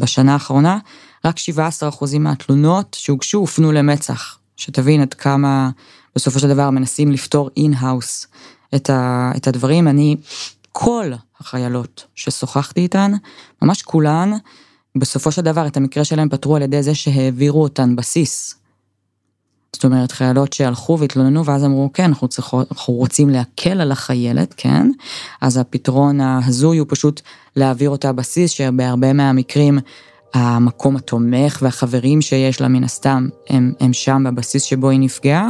בשנה 0.00 0.32
האחרונה, 0.32 0.78
רק 1.24 1.36
17% 1.38 2.18
מהתלונות 2.18 2.96
שהוגשו 3.00 3.38
הופנו 3.38 3.72
למצ"ח. 3.72 4.38
שתבין 4.56 5.00
עד 5.00 5.14
כמה 5.14 5.70
בסופו 6.16 6.38
של 6.38 6.48
דבר 6.48 6.70
מנסים 6.70 7.12
לפתור 7.12 7.50
in-house 7.56 8.26
את, 8.74 8.90
את 9.36 9.46
הדברים. 9.46 9.88
אני, 9.88 10.16
כל 10.72 11.10
החיילות 11.40 12.04
ששוחחתי 12.14 12.80
איתן, 12.80 13.12
ממש 13.62 13.82
כולן, 13.82 14.30
בסופו 14.96 15.32
של 15.32 15.42
דבר 15.42 15.66
את 15.66 15.76
המקרה 15.76 16.04
שלהם 16.04 16.28
פתרו 16.28 16.56
על 16.56 16.62
ידי 16.62 16.82
זה 16.82 16.94
שהעבירו 16.94 17.62
אותן 17.62 17.96
בסיס 17.96 18.57
זאת 19.72 19.84
אומרת, 19.84 20.12
חיילות 20.12 20.52
שהלכו 20.52 20.98
והתלוננו 20.98 21.44
ואז 21.44 21.64
אמרו, 21.64 21.90
כן, 21.92 22.04
אנחנו, 22.04 22.28
צריכות, 22.28 22.72
אנחנו 22.72 22.94
רוצים 22.94 23.30
להקל 23.30 23.80
על 23.80 23.92
החיילת, 23.92 24.54
כן? 24.56 24.90
אז 25.40 25.56
הפתרון 25.56 26.20
ההזוי 26.20 26.78
הוא 26.78 26.86
פשוט 26.90 27.20
להעביר 27.56 27.90
אותה 27.90 28.12
בסיס, 28.12 28.50
שבהרבה 28.50 29.12
מהמקרים 29.12 29.78
המקום 30.34 30.96
התומך 30.96 31.58
והחברים 31.62 32.20
שיש 32.20 32.60
לה 32.60 32.68
מן 32.68 32.84
הסתם, 32.84 33.28
הם, 33.50 33.72
הם 33.80 33.92
שם 33.92 34.24
בבסיס 34.26 34.62
שבו 34.62 34.90
היא 34.90 35.00
נפגעה. 35.00 35.48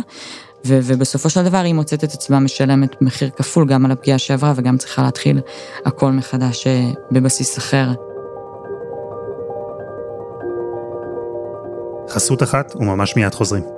ו- 0.66 0.78
ובסופו 0.82 1.30
של 1.30 1.44
דבר 1.44 1.58
היא 1.58 1.74
מוצאת 1.74 2.04
את 2.04 2.12
עצמה 2.12 2.40
משלמת 2.40 3.02
מחיר 3.02 3.30
כפול 3.30 3.66
גם 3.66 3.84
על 3.84 3.90
הפגיעה 3.90 4.18
שעברה 4.18 4.52
וגם 4.56 4.76
צריכה 4.76 5.02
להתחיל 5.02 5.40
הכל 5.84 6.12
מחדש 6.12 6.66
אה, 6.66 6.90
בבסיס 7.12 7.58
אחר. 7.58 7.88
חסות 12.10 12.42
אחת 12.42 12.76
וממש 12.76 13.16
מיד 13.16 13.34
חוזרים. 13.34 13.77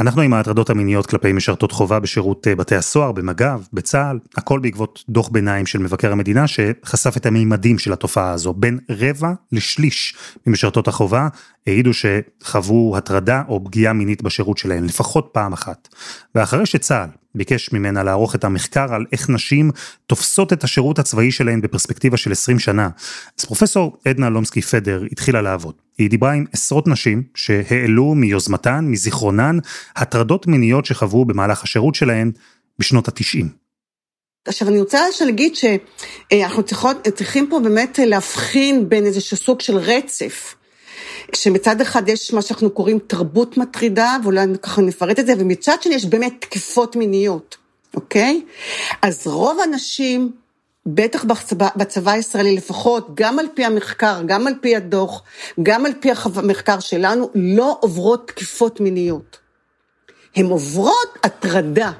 אנחנו 0.00 0.22
עם 0.22 0.34
ההטרדות 0.34 0.70
המיניות 0.70 1.06
כלפי 1.06 1.32
משרתות 1.32 1.72
חובה 1.72 2.00
בשירות 2.00 2.48
אה, 2.48 2.54
בתי 2.54 2.74
הסוהר, 2.74 3.12
במג"ב, 3.12 3.60
בצה"ל, 3.72 4.18
הכל 4.36 4.60
בעקבות 4.60 5.04
דוח 5.08 5.28
ביניים 5.28 5.66
של 5.66 5.78
מבקר 5.78 6.12
המדינה 6.12 6.46
שחשף 6.46 7.16
את 7.16 7.26
המימדים 7.26 7.78
של 7.78 7.92
התופעה 7.92 8.30
הזו. 8.30 8.52
בין 8.52 8.78
רבע 8.90 9.32
לשליש 9.52 10.14
ממשרתות 10.46 10.88
החובה 10.88 11.28
העידו 11.66 11.90
שחוו 11.94 12.96
הטרדה 12.96 13.42
או 13.48 13.64
פגיעה 13.64 13.92
מינית 13.92 14.22
בשירות 14.22 14.58
שלהן, 14.58 14.84
לפחות 14.84 15.28
פעם 15.32 15.52
אחת. 15.52 15.88
ואחרי 16.34 16.66
שצה"ל 16.66 17.23
ביקש 17.34 17.72
ממנה 17.72 18.02
לערוך 18.02 18.34
את 18.34 18.44
המחקר 18.44 18.94
על 18.94 19.04
איך 19.12 19.30
נשים 19.30 19.70
תופסות 20.06 20.52
את 20.52 20.64
השירות 20.64 20.98
הצבאי 20.98 21.30
שלהן 21.30 21.60
בפרספקטיבה 21.60 22.16
של 22.16 22.32
20 22.32 22.58
שנה, 22.58 22.88
אז 23.38 23.44
פרופסור 23.44 23.96
עדנה 24.04 24.30
לומסקי 24.30 24.62
פדר 24.62 25.02
התחילה 25.12 25.42
לעבוד. 25.42 25.74
היא 25.98 26.10
דיברה 26.10 26.32
עם 26.32 26.44
עשרות 26.52 26.88
נשים 26.88 27.22
שהעלו 27.34 28.14
מיוזמתן, 28.14 28.84
מזיכרונן, 28.84 29.58
הטרדות 29.96 30.46
מיניות 30.46 30.84
שחוו 30.84 31.24
במהלך 31.24 31.62
השירות 31.62 31.94
שלהן 31.94 32.32
בשנות 32.78 33.08
התשעים. 33.08 33.64
עכשיו 34.46 34.68
אני 34.68 34.80
רוצה 34.80 34.98
להגיד 35.26 35.52
שאנחנו 35.54 36.62
צריכות, 36.62 37.08
צריכים 37.14 37.46
פה 37.50 37.60
באמת 37.60 37.98
להבחין 38.02 38.88
בין 38.88 39.06
איזשהו 39.06 39.36
סוג 39.36 39.60
של 39.60 39.76
רצף. 39.76 40.54
כשמצד 41.32 41.80
אחד 41.80 42.08
יש 42.08 42.32
מה 42.32 42.42
שאנחנו 42.42 42.70
קוראים 42.70 42.98
תרבות 43.06 43.56
מטרידה, 43.56 44.16
ואולי 44.22 44.46
ככה 44.62 44.82
נפרט 44.82 45.18
את 45.18 45.26
זה, 45.26 45.32
ומצד 45.38 45.82
שני 45.82 45.94
יש 45.94 46.04
באמת 46.04 46.34
תקפות 46.40 46.96
מיניות, 46.96 47.56
אוקיי? 47.94 48.42
אז 49.02 49.26
רוב 49.26 49.58
הנשים, 49.60 50.32
בטח 50.86 51.24
בצבא, 51.24 51.68
בצבא 51.76 52.10
הישראלי 52.10 52.56
לפחות, 52.56 53.10
גם 53.14 53.38
על 53.38 53.46
פי 53.54 53.64
המחקר, 53.64 54.22
גם 54.26 54.46
על 54.46 54.54
פי 54.60 54.76
הדוח, 54.76 55.22
גם 55.62 55.86
על 55.86 55.92
פי 56.00 56.10
המחקר 56.34 56.80
שלנו, 56.80 57.30
לא 57.34 57.78
עוברות 57.80 58.28
תקיפות 58.28 58.80
מיניות. 58.80 59.38
הן 60.36 60.46
עוברות 60.46 61.18
הטרדה. 61.22 61.92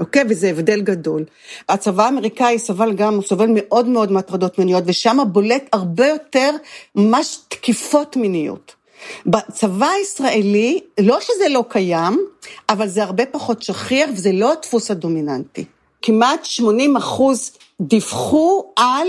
אוקיי? 0.00 0.24
וזה 0.28 0.50
הבדל 0.50 0.80
גדול. 0.80 1.24
הצבא 1.68 2.04
האמריקאי 2.04 2.58
סבל 2.58 2.92
גם, 2.92 3.14
הוא 3.14 3.22
סובל 3.22 3.46
מאוד 3.54 3.88
מאוד 3.88 4.12
מהטרדות 4.12 4.58
מיניות, 4.58 4.84
ושם 4.86 5.18
בולט 5.32 5.68
הרבה 5.72 6.06
יותר 6.06 6.50
ממש 6.94 7.38
תקיפות 7.48 8.16
מיניות. 8.16 8.74
בצבא 9.26 9.86
הישראלי, 9.86 10.80
לא 11.00 11.18
שזה 11.20 11.48
לא 11.48 11.64
קיים, 11.68 12.26
אבל 12.68 12.88
זה 12.88 13.02
הרבה 13.02 13.26
פחות 13.26 13.62
שכיח 13.62 14.10
וזה 14.14 14.32
לא 14.32 14.52
הדפוס 14.52 14.90
הדומיננטי. 14.90 15.64
כמעט 16.02 16.44
80 16.44 16.96
אחוז 16.96 17.52
דיווחו 17.80 18.72
על 18.76 19.08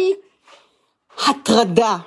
הטרדה. 1.28 1.98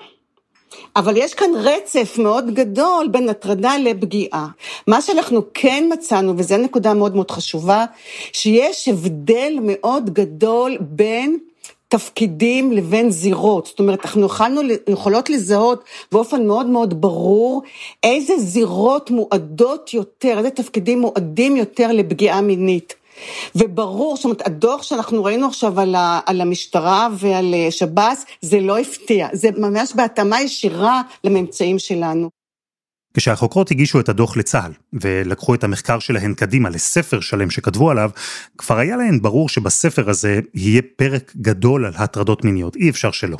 אבל 0.97 1.17
יש 1.17 1.35
כאן 1.35 1.51
רצף 1.55 2.19
מאוד 2.19 2.55
גדול 2.55 3.09
בין 3.11 3.29
הטרדה 3.29 3.73
לפגיעה. 3.79 4.49
מה 4.87 5.03
שאנחנו 5.03 5.43
כן 5.55 5.89
מצאנו, 5.93 6.35
וזו 6.37 6.57
נקודה 6.57 6.95
מאוד 6.95 7.15
מאוד 7.15 7.31
חשובה, 7.31 7.85
שיש 8.33 8.89
הבדל 8.89 9.53
מאוד 9.63 10.11
גדול 10.11 10.77
בין 10.81 11.39
תפקידים 11.89 12.73
לבין 12.73 13.11
זירות. 13.11 13.67
זאת 13.67 13.79
אומרת, 13.79 14.05
אנחנו 14.05 14.27
יכולנו, 14.27 14.61
יכולות 14.89 15.31
לזהות 15.31 15.85
באופן 16.13 16.47
מאוד 16.47 16.67
מאוד 16.67 17.01
ברור 17.01 17.63
איזה 18.03 18.39
זירות 18.39 19.11
מועדות 19.11 19.95
יותר, 19.95 20.39
איזה 20.39 20.51
תפקידים 20.51 21.01
מועדים 21.01 21.57
יותר 21.57 21.93
לפגיעה 21.93 22.41
מינית. 22.41 22.95
וברור, 23.55 24.17
זאת 24.17 24.25
אומרת, 24.25 24.47
הדוח 24.47 24.83
שאנחנו 24.83 25.25
ראינו 25.25 25.47
עכשיו 25.47 25.81
על, 25.81 25.95
ה, 25.95 26.21
על 26.27 26.41
המשטרה 26.41 27.09
ועל 27.19 27.55
אה, 27.55 27.71
שב"ס, 27.71 28.25
זה 28.43 28.61
לא 28.61 28.79
הפתיע, 28.79 29.29
זה 29.33 29.49
ממש 29.57 29.93
בהתאמה 29.97 30.41
ישירה 30.41 31.03
לממצאים 31.25 31.79
שלנו. 31.79 32.31
כשהחוקרות 33.15 33.71
הגישו 33.71 34.01
את 34.01 34.09
הדוח 34.09 34.37
לצה"ל, 34.37 34.73
ולקחו 34.93 35.55
את 35.55 35.65
המחקר 35.65 35.99
שלהן 35.99 36.35
קדימה 36.35 36.71
לספר 36.71 37.21
שלם 37.21 37.51
שכתבו 37.51 37.91
עליו, 37.91 38.11
כבר 38.59 38.79
היה 38.79 38.97
להן 38.97 39.23
ברור 39.23 39.49
שבספר 39.49 40.11
הזה 40.11 40.41
יהיה 40.55 40.83
פרק 40.97 41.33
גדול 41.37 41.87
על 41.87 41.93
הטרדות 41.97 42.45
מיניות, 42.45 42.77
אי 42.77 42.91
אפשר 42.91 43.11
שלא. 43.11 43.37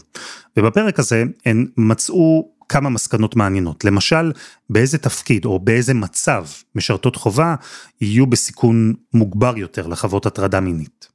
ובפרק 0.57 0.99
הזה 0.99 1.25
הן 1.47 1.67
מצאו 1.77 2.49
כמה 2.71 2.91
מסקנות 2.91 3.37
מעניינות. 3.37 3.85
למשל, 3.85 4.33
באיזה 4.71 4.99
תפקיד 4.99 5.45
או 5.45 5.59
באיזה 5.59 5.95
מצב 5.95 6.45
משרתות 6.75 7.17
חובה 7.17 7.55
יהיו 8.01 8.27
בסיכון 8.27 8.95
מוגבר 9.15 9.53
יותר 9.57 9.87
לחוות 9.87 10.27
הטרדה 10.27 10.61
מינית. 10.61 11.09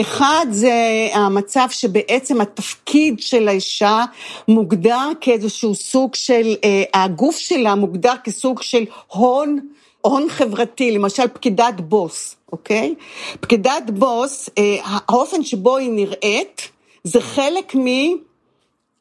אחד 0.00 0.46
זה 0.50 1.08
המצב 1.14 1.66
שבעצם 1.70 2.40
התפקיד 2.40 3.20
של 3.20 3.48
האישה 3.48 4.04
מוגדר 4.48 5.08
כאיזשהו 5.20 5.74
סוג 5.74 6.14
של, 6.14 6.54
אה, 6.64 7.02
הגוף 7.04 7.36
שלה 7.36 7.74
מוגדר 7.74 8.14
כסוג 8.24 8.62
של 8.62 8.84
הון, 9.06 9.58
הון 10.00 10.28
חברתי, 10.28 10.90
למשל 10.90 11.28
פקידת 11.32 11.80
בוס, 11.80 12.36
אוקיי? 12.52 12.94
פקידת 13.40 13.90
בוס, 13.90 14.50
אה, 14.58 14.76
האופן 14.84 15.44
שבו 15.44 15.76
היא 15.76 15.90
נראית, 15.90 16.68
זה 17.04 17.20
חלק 17.20 17.74
מ... 17.74 17.86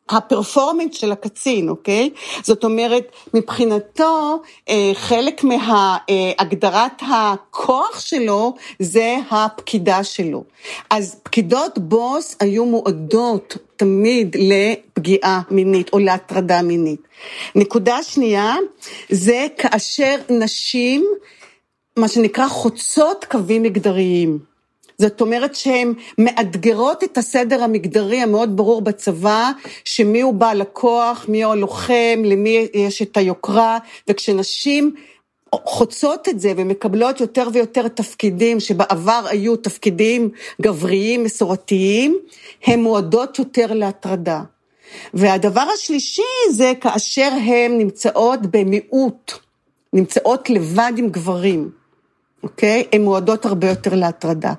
הפרפורמנס 0.10 0.96
של 0.96 1.12
הקצין, 1.12 1.70
אוקיי? 1.70 2.10
זאת 2.44 2.64
אומרת, 2.64 3.12
מבחינתו, 3.34 4.42
אה, 4.70 4.92
חלק 4.94 5.44
מהגדרת 5.44 7.02
הכוח 7.02 8.00
שלו 8.00 8.54
זה 8.80 9.18
הפקידה 9.32 10.04
שלו. 10.04 10.44
אז 10.90 11.16
פקידות 11.24 11.78
בוס 11.78 12.36
היו 12.40 12.66
מועדות 12.66 13.58
תמיד 13.76 14.36
לפגיעה 14.40 15.42
מינית 15.52 15.94
או 15.94 16.00
להטרדה 16.00 16.62
מינית. 16.62 17.02
נקודה 17.56 18.04
שנייה, 18.04 18.56
זה 19.10 19.48
כאשר 19.58 20.16
נשים, 20.30 21.06
מה 21.98 22.08
שנקרא 22.08 22.48
חוצות 22.48 23.26
קווים 23.26 23.64
מגדריים. 23.64 24.40
זאת 25.00 25.22
אומרת 25.22 25.56
שהן 25.56 25.94
מאתגרות 26.18 27.04
את 27.04 27.18
הסדר 27.18 27.64
המגדרי 27.64 28.22
המאוד 28.22 28.58
ברור 28.58 28.82
בצבא, 28.82 29.52
שמי 29.86 30.22
הוא 30.22 30.34
בעל 30.34 30.62
הכוח, 30.62 31.26
מי 31.28 31.44
הוא 31.44 31.54
הלוחם, 31.54 32.22
למי 32.26 32.68
יש 32.74 33.02
את 33.02 33.18
היוקרה, 33.18 33.78
וכשנשים 34.08 34.96
חוצות 35.56 36.30
את 36.30 36.40
זה 36.40 36.54
ומקבלות 36.58 37.22
יותר 37.22 37.48
ויותר 37.54 37.88
תפקידים 37.88 38.60
שבעבר 38.60 39.22
היו 39.30 39.56
תפקידים 39.56 40.30
גבריים, 40.62 41.24
מסורתיים, 41.24 42.20
הן 42.66 42.82
מועדות 42.84 43.40
יותר 43.40 43.74
להטרדה. 43.74 44.42
והדבר 45.14 45.66
השלישי 45.74 46.22
זה 46.52 46.74
כאשר 46.82 47.30
הן 47.46 47.78
נמצאות 47.78 48.40
במיעוט, 48.52 49.32
נמצאות 49.94 50.50
לבד 50.50 50.92
עם 50.98 51.10
גברים. 51.10 51.79
אוקיי? 52.44 52.88
הן 52.94 53.02
מועדות 53.02 53.46
הרבה 53.46 53.70
יותר 53.70 53.96
להטרדה. 53.96 54.54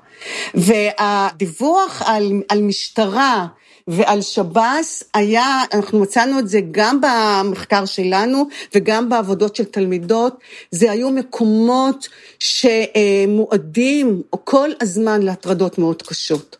והדיווח 0.53 2.01
על, 2.05 2.31
על 2.49 2.61
משטרה 2.61 3.47
ועל 3.87 4.21
שב"ס 4.21 5.03
היה, 5.13 5.61
אנחנו 5.73 5.99
מצאנו 5.99 6.39
את 6.39 6.47
זה 6.47 6.59
גם 6.71 7.01
במחקר 7.01 7.85
שלנו 7.85 8.47
וגם 8.75 9.09
בעבודות 9.09 9.55
של 9.55 9.65
תלמידות, 9.65 10.39
זה 10.71 10.91
היו 10.91 11.09
מקומות 11.09 12.07
שמועדים 12.39 14.21
כל 14.43 14.69
הזמן 14.81 15.21
להטרדות 15.21 15.77
מאוד 15.77 16.01
קשות. 16.01 16.57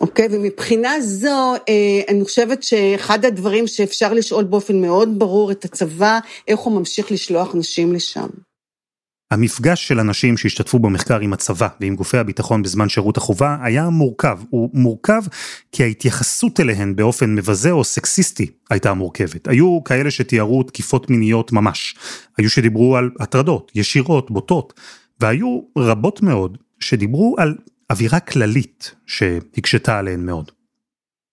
אוקיי? 0.00 0.28
ומבחינה 0.30 1.00
זו, 1.00 1.54
אה, 1.68 2.00
אני 2.08 2.24
חושבת 2.24 2.62
שאחד 2.62 3.24
הדברים 3.24 3.66
שאפשר 3.66 4.12
לשאול 4.12 4.44
באופן 4.44 4.80
מאוד 4.80 5.18
ברור 5.18 5.50
את 5.50 5.64
הצבא, 5.64 6.18
איך 6.48 6.60
הוא 6.60 6.72
ממשיך 6.72 7.12
לשלוח 7.12 7.54
נשים 7.54 7.92
לשם. 7.92 8.26
המפגש 9.34 9.88
של 9.88 10.00
אנשים 10.00 10.36
שהשתתפו 10.36 10.78
במחקר 10.78 11.20
עם 11.20 11.32
הצבא 11.32 11.68
ועם 11.80 11.96
גופי 11.96 12.18
הביטחון 12.18 12.62
בזמן 12.62 12.88
שירות 12.88 13.16
החובה 13.16 13.56
היה 13.62 13.88
מורכב. 13.88 14.38
הוא 14.50 14.70
מורכב 14.74 15.22
כי 15.72 15.82
ההתייחסות 15.82 16.60
אליהן 16.60 16.96
באופן 16.96 17.34
מבזה 17.34 17.70
או 17.70 17.84
סקסיסטי 17.84 18.50
הייתה 18.70 18.94
מורכבת. 18.94 19.48
היו 19.48 19.84
כאלה 19.84 20.10
שתיארו 20.10 20.62
תקיפות 20.62 21.10
מיניות 21.10 21.52
ממש. 21.52 21.94
היו 22.38 22.50
שדיברו 22.50 22.96
על 22.96 23.10
הטרדות, 23.20 23.72
ישירות, 23.74 24.30
בוטות. 24.30 24.80
והיו 25.20 25.60
רבות 25.78 26.22
מאוד 26.22 26.58
שדיברו 26.80 27.34
על 27.38 27.56
אווירה 27.90 28.20
כללית 28.20 28.94
שהקשתה 29.06 29.98
עליהן 29.98 30.26
מאוד. 30.26 30.50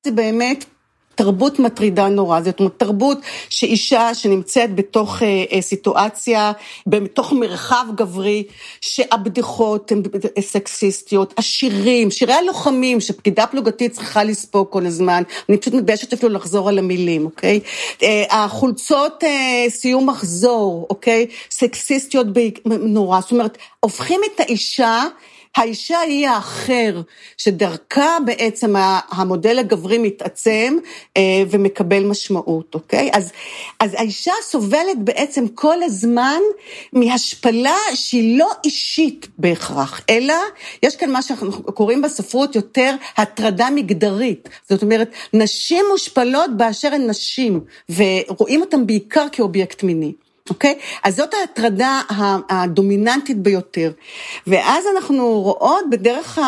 זה 0.06 0.12
באמת 0.12 0.66
תרבות 1.16 1.60
מטרידה 1.60 2.08
נורא, 2.08 2.42
זאת 2.42 2.60
אומרת 2.60 2.74
תרבות 2.78 3.18
שאישה 3.50 4.16
שנמצאת 4.16 4.76
בתוך 4.76 5.24
אה, 5.24 5.44
אה, 5.52 5.62
סיטואציה, 5.62 6.52
בתוך 6.88 7.34
מרחב 7.34 7.86
גברי, 7.96 8.44
שהבדיחות 8.82 9.92
הן 9.92 10.02
סקסיסטיות, 10.40 11.34
השירים, 11.38 12.12
שירי 12.12 12.34
הלוחמים 12.34 13.00
שפקידה 13.00 13.48
פלוגתית 13.48 13.92
צריכה 13.92 14.24
לספוג 14.24 14.68
כל 14.70 14.86
הזמן, 14.86 15.24
אני 15.50 15.58
פשוט 15.58 15.74
מתביישת 15.74 16.14
אפילו 16.14 16.34
לחזור 16.34 16.70
על 16.70 16.80
המילים, 16.80 17.26
אוקיי? 17.26 17.60
אה, 18.04 18.44
החולצות 18.44 19.24
אה, 19.24 19.66
סיום 19.70 20.10
מחזור, 20.10 20.88
אוקיי? 20.90 21.28
סקסיסטיות 21.52 22.28
נורא, 22.66 23.22
זאת 23.22 23.32
אומרת, 23.32 23.58
הופכים 23.80 24.22
את 24.26 24.40
האישה 24.40 25.04
האישה 25.56 26.00
היא 26.00 26.28
האחר, 26.28 27.02
שדרכה 27.38 28.18
בעצם 28.26 28.74
המודל 29.10 29.60
הגברי 29.60 29.98
מתעצם 29.98 30.78
אה, 31.18 31.44
ומקבל 31.50 32.04
משמעות, 32.04 32.76
אוקיי? 32.76 33.10
אז, 33.14 33.32
אז 33.80 33.94
האישה 33.94 34.32
סובלת 34.44 34.98
בעצם 34.98 35.48
כל 35.48 35.84
הזמן 35.84 36.40
מהשפלה 36.94 37.78
שהיא 37.94 38.40
לא 38.40 38.52
אישית 38.66 39.28
בהכרח, 39.38 40.02
אלא 40.10 40.36
יש 40.84 40.96
כאן 40.96 41.12
מה 41.12 41.22
שאנחנו 41.22 41.64
קוראים 41.64 42.02
בספרות 42.02 42.56
יותר 42.56 42.96
הטרדה 43.18 43.70
מגדרית. 43.76 44.50
זאת 44.70 44.82
אומרת, 44.82 45.12
נשים 45.34 45.86
מושפלות 45.92 46.58
באשר 46.58 46.94
הן 46.94 47.10
נשים, 47.10 47.60
ורואים 47.90 48.62
אותן 48.62 48.88
בעיקר 48.88 49.26
כאובייקט 49.32 49.84
מיני. 49.84 50.14
אוקיי? 50.50 50.80
אז 51.04 51.16
זאת 51.16 51.34
ההטרדה 51.34 52.02
הדומיננטית 52.50 53.38
ביותר. 53.38 53.92
ואז 54.48 54.86
אנחנו 54.96 55.42
רואות 55.42 55.86
בדרך 55.92 56.40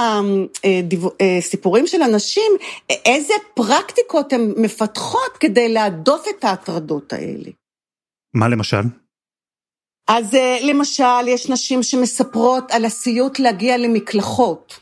הסיפורים 1.39 1.87
של 1.87 2.01
הנשים, 2.01 2.51
איזה 2.89 3.33
פרקטיקות 3.53 4.33
הן 4.33 4.53
מפתחות 4.57 5.37
כדי 5.39 5.69
להדוף 5.69 6.25
את 6.29 6.43
ההטרדות 6.43 7.13
האלה. 7.13 7.49
מה 8.33 8.47
למשל? 8.47 8.81
אז 10.07 10.37
למשל, 10.61 11.27
יש 11.27 11.49
נשים 11.49 11.83
שמספרות 11.83 12.71
על 12.71 12.85
הסיוט 12.85 13.39
להגיע 13.39 13.77
למקלחות. 13.77 14.79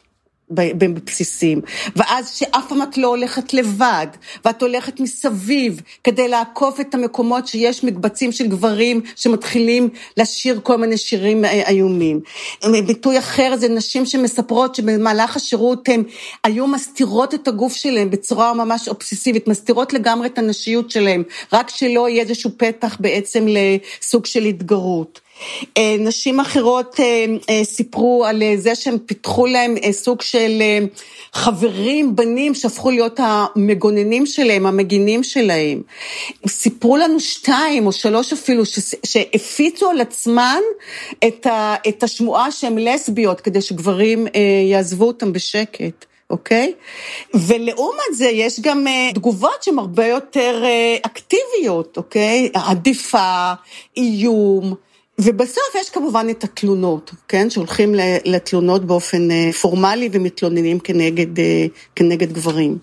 בבסיסים, 0.51 1.61
ואז 1.95 2.29
שאף 2.35 2.69
פעם 2.69 2.81
את 2.81 2.97
לא 2.97 3.07
הולכת 3.07 3.53
לבד, 3.53 4.07
ואת 4.45 4.61
הולכת 4.61 4.99
מסביב 4.99 5.81
כדי 6.03 6.27
לעקוף 6.27 6.79
את 6.79 6.95
המקומות 6.95 7.47
שיש 7.47 7.83
מקבצים 7.83 8.31
של 8.31 8.47
גברים 8.47 9.01
שמתחילים 9.15 9.89
לשיר 10.17 10.59
כל 10.63 10.77
מיני 10.77 10.97
שירים 10.97 11.45
איומים. 11.45 12.19
ביטוי 12.87 13.19
אחר 13.19 13.55
זה 13.57 13.69
נשים 13.69 14.05
שמספרות 14.05 14.75
שבמהלך 14.75 15.35
השירות 15.35 15.89
הן 15.89 16.03
היו 16.43 16.67
מסתירות 16.67 17.33
את 17.33 17.47
הגוף 17.47 17.73
שלהן 17.73 18.09
בצורה 18.09 18.53
ממש 18.53 18.87
אובססיבית, 18.87 19.47
מסתירות 19.47 19.93
לגמרי 19.93 20.27
את 20.27 20.37
הנשיות 20.37 20.91
שלהן, 20.91 21.23
רק 21.53 21.69
שלא 21.69 22.09
יהיה 22.09 22.21
איזשהו 22.21 22.51
פתח 22.57 22.97
בעצם 22.99 23.45
לסוג 23.47 24.25
של 24.25 24.43
התגרות. 24.43 25.19
אה, 25.77 25.95
נשים 25.99 26.39
אחרות 26.39 26.99
אה, 26.99 27.25
אה, 27.49 27.63
סיפרו 27.63 28.25
על 28.25 28.43
זה 28.57 28.75
שהם 28.75 28.97
פיתחו 29.05 29.45
להם 29.45 29.75
סוג 29.91 30.21
של 30.21 30.61
חברים, 31.33 32.15
בנים, 32.15 32.53
שהפכו 32.55 32.91
להיות 32.91 33.19
המגוננים 33.23 34.25
שלהם, 34.25 34.65
המגינים 34.65 35.23
שלהם. 35.23 35.81
סיפרו 36.47 36.97
לנו 36.97 37.19
שתיים 37.19 37.85
או 37.85 37.91
שלוש 37.91 38.33
אפילו, 38.33 38.63
שהפיצו 39.05 39.89
על 39.89 40.01
עצמן 40.01 40.59
את, 41.27 42.03
השמועה 42.03 42.51
שהן 42.51 42.77
לסביות, 42.77 43.41
כדי 43.41 43.61
שגברים 43.61 44.27
יעזבו 44.71 45.05
אותם 45.07 45.33
בשקט. 45.33 46.05
אוקיי? 46.29 46.73
ולעומת 47.33 48.13
זה 48.13 48.25
יש 48.25 48.59
גם 48.59 48.85
תגובות 49.13 49.63
שהן 49.63 49.79
הרבה 49.79 50.07
יותר 50.07 50.63
אקטיביות, 51.05 51.97
אוקיי? 51.97 52.49
עדיפה, 52.53 53.53
איום. 53.97 54.75
ובסוף 55.23 55.75
יש 55.81 55.89
כמובן 55.89 56.27
את 56.31 56.43
התלונות, 56.43 57.13
כן? 57.27 57.49
שהולכים 57.49 57.95
לתלונות 58.25 58.85
באופן 58.85 59.31
אה, 59.31 59.53
פורמלי 59.61 60.09
ומתלוננים 60.11 60.79
כנגד, 60.79 61.39
אה, 61.39 61.65
כנגד 61.95 62.33
גברים. 62.33 62.77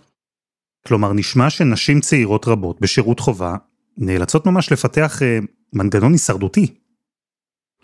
כלומר, 0.87 1.13
נשמע 1.13 1.51
שנשים 1.51 2.01
צעירות 2.01 2.49
רבות 2.49 2.81
בשירות 2.81 3.21
חובה 3.21 3.57
נאלצות 3.99 4.47
ממש 4.47 4.73
לפתח 4.73 5.23
אה, 5.23 5.39
מנגנון 5.73 6.13
הישרדותי. 6.13 6.75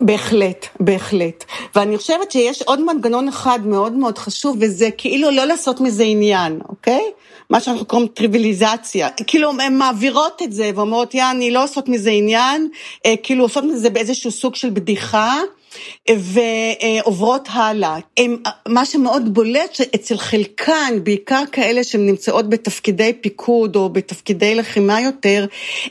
בהחלט, 0.01 0.67
בהחלט. 0.79 1.43
ואני 1.75 1.97
חושבת 1.97 2.31
שיש 2.31 2.61
עוד 2.61 2.81
מנגנון 2.81 3.27
אחד 3.27 3.59
מאוד 3.65 3.93
מאוד 3.93 4.17
חשוב, 4.17 4.57
וזה 4.59 4.89
כאילו 4.97 5.31
לא 5.31 5.45
לעשות 5.45 5.81
מזה 5.81 6.03
עניין, 6.03 6.59
אוקיי? 6.69 7.03
מה 7.49 7.59
שאנחנו 7.59 7.85
קוראים 7.85 8.07
טריוויליזציה. 8.07 9.09
כאילו, 9.27 9.51
הן 9.61 9.77
מעבירות 9.77 10.41
את 10.41 10.53
זה 10.53 10.71
ואומרות, 10.75 11.13
יא, 11.13 11.23
אני 11.31 11.51
לא 11.51 11.63
עושות 11.63 11.89
מזה 11.89 12.09
עניין, 12.09 12.69
אה, 13.05 13.13
כאילו 13.23 13.43
עושות 13.43 13.63
מזה 13.63 13.89
באיזשהו 13.89 14.31
סוג 14.31 14.55
של 14.55 14.69
בדיחה. 14.69 15.41
ועוברות 16.09 17.47
הלאה. 17.51 17.97
הם, 18.17 18.37
מה 18.67 18.85
שמאוד 18.85 19.33
בולט 19.33 19.77
אצל 19.95 20.17
חלקן, 20.17 20.93
בעיקר 21.03 21.43
כאלה 21.51 21.83
שהן 21.83 22.05
נמצאות 22.05 22.49
בתפקידי 22.49 23.13
פיקוד 23.21 23.75
או 23.75 23.89
בתפקידי 23.89 24.55
לחימה 24.55 25.01
יותר, 25.01 25.45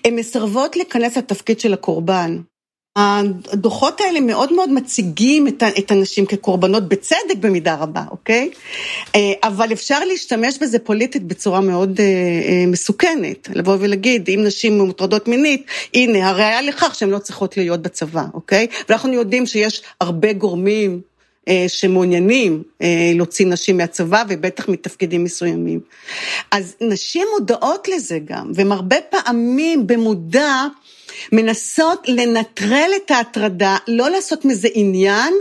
הן 0.05 0.15
מסרבות 0.15 0.77
להיכנס 0.77 1.17
לתפקיד 1.17 1.61
של 1.61 1.75
הקורבן. 1.75 2.39
הדוחות 2.97 4.01
האלה 4.01 4.21
מאוד 4.21 4.53
מאוד 4.53 4.71
מציגים 4.71 5.49
את 5.79 5.91
הנשים 5.91 6.27
כקורבנות, 6.27 6.89
בצדק 6.89 7.37
במידה 7.41 7.75
רבה, 7.75 8.03
אוקיי? 8.11 8.51
אה, 9.15 9.33
אבל 9.43 9.73
אפשר 9.73 10.05
להשתמש 10.05 10.59
בזה 10.59 10.79
פוליטית 10.79 11.23
בצורה 11.23 11.61
מאוד 11.61 12.01
אה, 12.01 12.05
אה, 12.05 12.65
מסוכנת. 12.67 13.49
לבוא 13.55 13.77
ולהגיד, 13.81 14.29
אם 14.29 14.41
נשים 14.45 14.79
מוטרדות 14.79 15.29
מינית, 15.29 15.67
הנה, 15.95 16.29
הראיה 16.29 16.63
לכך 16.63 16.95
שהן 16.95 17.11
לא 17.11 17.19
צריכות 17.19 17.57
להיות 17.57 17.83
בצבא, 17.83 18.25
אוקיי? 18.35 18.67
ואנחנו 18.89 19.13
יודעים 19.13 19.47
שיש 19.47 19.83
הרבה 20.01 20.33
גורמים 20.33 21.01
שמעוניינים 21.69 22.63
להוציא 23.15 23.47
נשים 23.47 23.77
מהצבא, 23.77 24.25
ובטח 24.29 24.69
מתפקידים 24.69 25.25
מסוימים. 25.25 25.81
אז 26.51 26.75
נשים 26.81 27.27
מודעות 27.39 27.89
לזה 27.89 28.19
גם, 28.25 28.53
והן 28.55 28.73
הרבה 28.73 28.97
פעמים 29.11 29.87
במודע, 29.87 30.67
מנסות 31.33 32.09
לנטרל 32.09 32.91
את 32.97 33.11
ההטרדה, 33.11 33.77
לא 33.89 34.11
לעשות 34.11 34.45
מזה 34.45 34.69
עניין, 34.75 35.35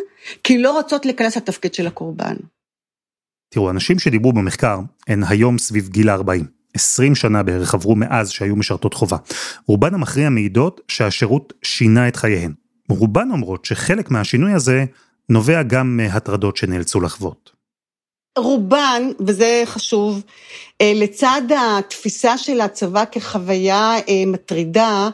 כי 0.44 0.58
לא 0.58 0.72
רוצות 0.72 1.06
להיכנס 1.06 1.38
לתפקיד 1.38 1.74
של 1.74 1.88
הקורבן. 1.88 2.36
תראו, 3.54 3.70
אנשים 3.70 4.00
שדיברו 4.00 4.34
במחקר 4.34 4.80
הן 5.08 5.24
היום 5.30 5.58
סביב 5.58 5.88
גיל 5.88 6.10
ה-40. 6.10 6.44
20 6.74 7.16
שנה 7.16 7.44
בערך 7.44 7.74
עברו 7.74 7.96
מאז 7.96 8.32
שהיו 8.32 8.56
משרתות 8.56 8.94
חובה. 8.94 9.18
רובן 9.68 9.94
המכריע 9.94 10.30
מעידות 10.30 10.82
שהשירות 10.88 11.54
שינה 11.64 12.08
את 12.08 12.16
חייהן. 12.16 12.54
רובן 12.90 13.32
אומרות 13.32 13.66
שחלק 13.66 14.12
מהשינוי 14.12 14.54
הזה 14.54 14.86
נובע 15.30 15.64
גם 15.64 15.98
מהטרדות 15.98 16.58
שנאלצו 16.58 17.02
לחוות. 17.02 17.52
רובן, 18.38 19.04
וזה 19.28 19.64
חשוב, 19.66 20.24
אה, 20.82 20.92
לצד 20.96 21.42
התפיסה 21.58 22.38
של 22.38 22.62
הצבא 22.62 23.04
כחוויה 23.12 23.96
אה, 24.10 24.24
מטרידה, 24.28 25.10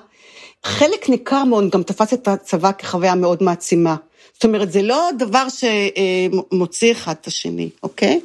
חלק 0.64 1.10
ניכר 1.10 1.44
מאוד 1.44 1.70
גם 1.70 1.84
תפס 1.84 2.14
את 2.14 2.28
הצבא 2.28 2.72
כחוויה 2.72 3.16
מאוד 3.16 3.44
מעצימה. 3.44 3.96
זאת 4.34 4.44
אומרת, 4.46 4.72
זה 4.72 4.82
לא 4.82 5.10
דבר 5.18 5.46
שמוציא 5.50 6.92
אחד 6.92 7.14
את 7.22 7.28
השני, 7.28 7.70
אוקיי? 7.84 8.20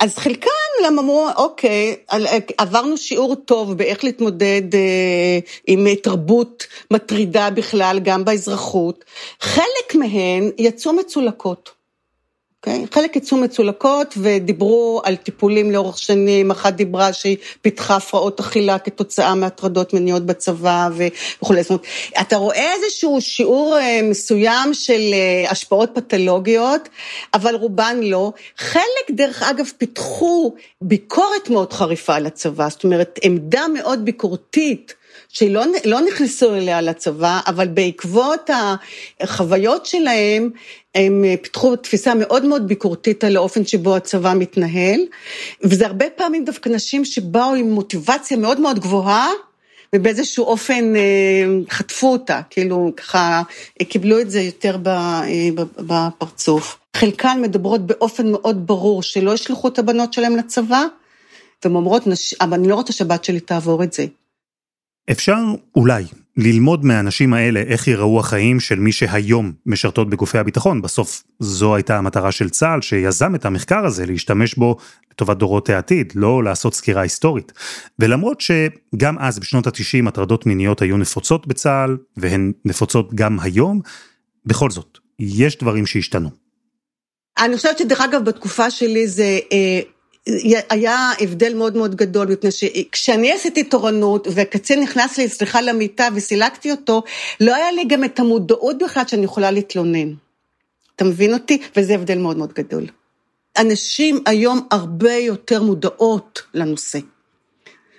אז 0.00 0.18
חלקן 0.18 0.50
גם 0.84 0.98
אמרו, 0.98 1.28
אוקיי, 1.36 1.96
עברנו 2.58 2.96
שיעור 2.96 3.34
טוב 3.34 3.72
באיך 3.72 4.04
להתמודד 4.04 4.74
אה, 4.74 5.38
עם 5.66 5.86
תרבות 5.94 6.66
מטרידה 6.90 7.50
בכלל, 7.50 7.98
גם 8.02 8.24
באזרחות. 8.24 9.04
חלק 9.40 9.94
מהן 9.94 10.50
יצאו 10.58 10.92
מצולקות. 10.92 11.75
אוקיי? 12.66 12.86
חלק 12.94 13.16
יצאו 13.16 13.36
מצולקות 13.36 14.14
ודיברו 14.16 15.00
על 15.04 15.16
טיפולים 15.16 15.70
לאורך 15.70 15.98
שנים, 15.98 16.50
אחת 16.50 16.74
דיברה 16.74 17.12
שהיא 17.12 17.36
פיתחה 17.62 17.96
הפרעות 17.96 18.40
אכילה 18.40 18.78
כתוצאה 18.78 19.34
מהטרדות 19.34 19.94
מיניות 19.94 20.26
בצבא 20.26 20.88
וכולי. 20.96 21.62
זאת 21.62 21.70
אומרת, 21.70 21.86
אתה 22.20 22.36
רואה 22.36 22.72
איזשהו 22.72 23.20
שיעור 23.20 23.78
אה, 23.78 24.00
מסוים 24.02 24.74
של 24.74 25.00
אה, 25.12 25.50
השפעות 25.50 25.90
פתולוגיות, 25.94 26.88
אבל 27.34 27.54
רובן 27.54 27.96
לא. 28.02 28.32
חלק, 28.58 29.10
דרך 29.10 29.42
אגב, 29.42 29.66
פיתחו 29.78 30.54
ביקורת 30.82 31.50
מאוד 31.50 31.72
חריפה 31.72 32.14
על 32.14 32.26
הצבא, 32.26 32.68
זאת 32.68 32.84
אומרת, 32.84 33.18
עמדה 33.22 33.62
מאוד 33.74 34.04
ביקורתית. 34.04 34.94
שלא 35.28 35.62
לא 35.84 36.00
נכנסו 36.00 36.54
אליה 36.54 36.80
לצבא, 36.80 37.40
אבל 37.46 37.68
בעקבות 37.68 38.50
החוויות 39.20 39.86
שלהם, 39.86 40.50
הם 40.96 41.24
פיתחו 41.42 41.76
תפיסה 41.76 42.14
מאוד 42.14 42.44
מאוד 42.44 42.68
ביקורתית 42.68 43.24
על 43.24 43.36
האופן 43.36 43.64
שבו 43.64 43.96
הצבא 43.96 44.34
מתנהל, 44.36 45.00
וזה 45.62 45.86
הרבה 45.86 46.04
פעמים 46.16 46.44
דווקא 46.44 46.68
נשים 46.68 47.04
שבאו 47.04 47.54
עם 47.54 47.70
מוטיבציה 47.70 48.36
מאוד 48.36 48.60
מאוד 48.60 48.78
גבוהה, 48.78 49.28
ובאיזשהו 49.94 50.44
אופן 50.44 50.96
אה, 50.96 51.44
חטפו 51.70 52.12
אותה, 52.12 52.40
כאילו 52.50 52.92
ככה 52.96 53.42
קיבלו 53.88 54.20
את 54.20 54.30
זה 54.30 54.40
יותר 54.40 54.76
אה, 54.86 55.48
בפרצוף. 55.76 56.78
חלקן 56.96 57.38
מדברות 57.42 57.86
באופן 57.86 58.32
מאוד 58.32 58.66
ברור 58.66 59.02
שלא 59.02 59.34
ישלחו 59.34 59.68
את 59.68 59.78
הבנות 59.78 60.12
שלהם 60.12 60.36
לצבא, 60.36 60.82
והן 61.64 61.74
אומרות, 61.74 62.02
אבל 62.40 62.54
אני 62.54 62.68
לא 62.68 62.74
רוצה 62.74 62.92
שהבת 62.92 63.24
שלי 63.24 63.40
תעבור 63.40 63.82
את 63.82 63.92
זה. 63.92 64.06
אפשר 65.10 65.36
אולי 65.76 66.04
ללמוד 66.36 66.84
מהאנשים 66.84 67.34
האלה 67.34 67.60
איך 67.60 67.88
ייראו 67.88 68.20
החיים 68.20 68.60
של 68.60 68.78
מי 68.78 68.92
שהיום 68.92 69.52
משרתות 69.66 70.10
בגופי 70.10 70.38
הביטחון. 70.38 70.82
בסוף 70.82 71.22
זו 71.40 71.74
הייתה 71.74 71.98
המטרה 71.98 72.32
של 72.32 72.50
צה"ל 72.50 72.82
שיזם 72.82 73.34
את 73.34 73.44
המחקר 73.44 73.86
הזה 73.86 74.06
להשתמש 74.06 74.54
בו 74.54 74.76
לטובת 75.12 75.36
דורות 75.36 75.68
העתיד, 75.68 76.12
לא 76.16 76.44
לעשות 76.44 76.74
סקירה 76.74 77.02
היסטורית. 77.02 77.52
ולמרות 77.98 78.40
שגם 78.40 79.18
אז 79.18 79.38
בשנות 79.38 79.66
ה-90 79.66 80.08
הטרדות 80.08 80.46
מיניות 80.46 80.82
היו 80.82 80.96
נפוצות 80.96 81.46
בצה"ל, 81.46 81.96
והן 82.16 82.52
נפוצות 82.64 83.14
גם 83.14 83.40
היום, 83.40 83.80
בכל 84.46 84.70
זאת, 84.70 84.98
יש 85.18 85.58
דברים 85.58 85.86
שהשתנו. 85.86 86.30
אני 87.38 87.56
חושבת 87.56 87.78
שדרך 87.78 88.00
אגב 88.00 88.24
בתקופה 88.24 88.70
שלי 88.70 89.08
זה 89.08 89.38
אה, 89.52 89.80
היה 90.70 91.10
הבדל 91.20 91.54
מאוד 91.54 91.76
מאוד 91.76 91.94
גדול, 91.94 92.26
מפני 92.26 92.50
שכשאני 92.50 93.32
עשיתי 93.32 93.64
תורנות 93.64 94.28
וקצין 94.34 94.82
נכנס 94.82 95.18
לי, 95.18 95.28
סליחה, 95.28 95.60
למיטה 95.60 96.08
וסילקתי 96.14 96.70
אותו, 96.70 97.02
לא 97.40 97.54
היה 97.54 97.72
לי 97.72 97.84
גם 97.84 98.04
את 98.04 98.20
המודעות 98.20 98.78
בכלל 98.82 99.02
שאני 99.06 99.24
יכולה 99.24 99.50
להתלונן. 99.50 100.12
אתה 100.96 101.04
מבין 101.04 101.34
אותי? 101.34 101.58
וזה 101.76 101.94
הבדל 101.94 102.18
מאוד 102.18 102.36
מאוד 102.36 102.52
גדול. 102.52 102.86
הנשים 103.56 104.22
היום 104.26 104.66
הרבה 104.70 105.14
יותר 105.14 105.62
מודעות 105.62 106.42
לנושא. 106.54 106.98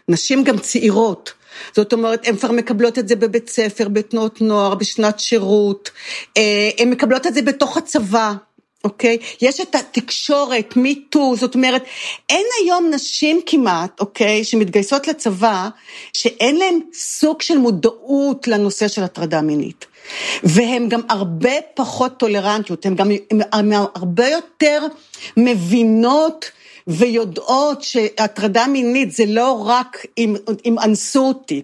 נשים 0.10 0.44
גם 0.44 0.58
צעירות. 0.58 1.34
זאת 1.76 1.94
אומרת, 1.94 2.28
הן 2.28 2.38
כבר 2.38 2.52
מקבלות 2.52 3.00
את 3.00 3.08
זה 3.08 3.16
בבית 3.16 3.50
ספר, 3.50 3.90
בתנועות 3.90 4.42
נוער, 4.42 4.76
בשנת 4.76 5.20
שירות, 5.20 5.90
אה, 6.38 6.70
הן 6.80 6.90
מקבלות 6.90 7.28
את 7.28 7.34
זה 7.34 7.42
בתוך 7.42 7.78
הצבא. 7.78 8.34
אוקיי? 8.88 9.18
יש 9.42 9.62
את 9.62 9.76
התקשורת, 9.76 10.76
מיטו, 10.76 11.36
זאת 11.36 11.56
אומרת, 11.56 11.84
אין 12.30 12.46
היום 12.64 12.90
נשים 12.94 13.42
כמעט, 13.46 14.00
אוקיי, 14.00 14.44
שמתגייסות 14.44 15.08
לצבא, 15.08 15.70
שאין 16.14 16.56
להן 16.56 16.80
סוג 16.94 17.42
של 17.42 17.58
מודעות 17.58 18.48
לנושא 18.48 18.88
של 18.88 19.04
הטרדה 19.04 19.42
מינית. 19.42 19.86
והן 20.44 20.90
גם 20.90 21.02
הרבה 21.10 21.52
פחות 21.76 22.18
טולרנטיות, 22.18 22.86
הן 22.86 22.96
גם 22.96 23.12
הן 23.52 23.72
הרבה 23.96 24.28
יותר 24.28 24.88
מבינות 25.38 26.52
ויודעות 26.88 27.84
שהטרדה 27.84 28.68
מינית 28.68 29.12
זה 29.12 29.24
לא 29.28 29.64
רק 29.68 30.06
אם 30.66 30.80
אנסו 30.80 31.28
אותי. 31.28 31.62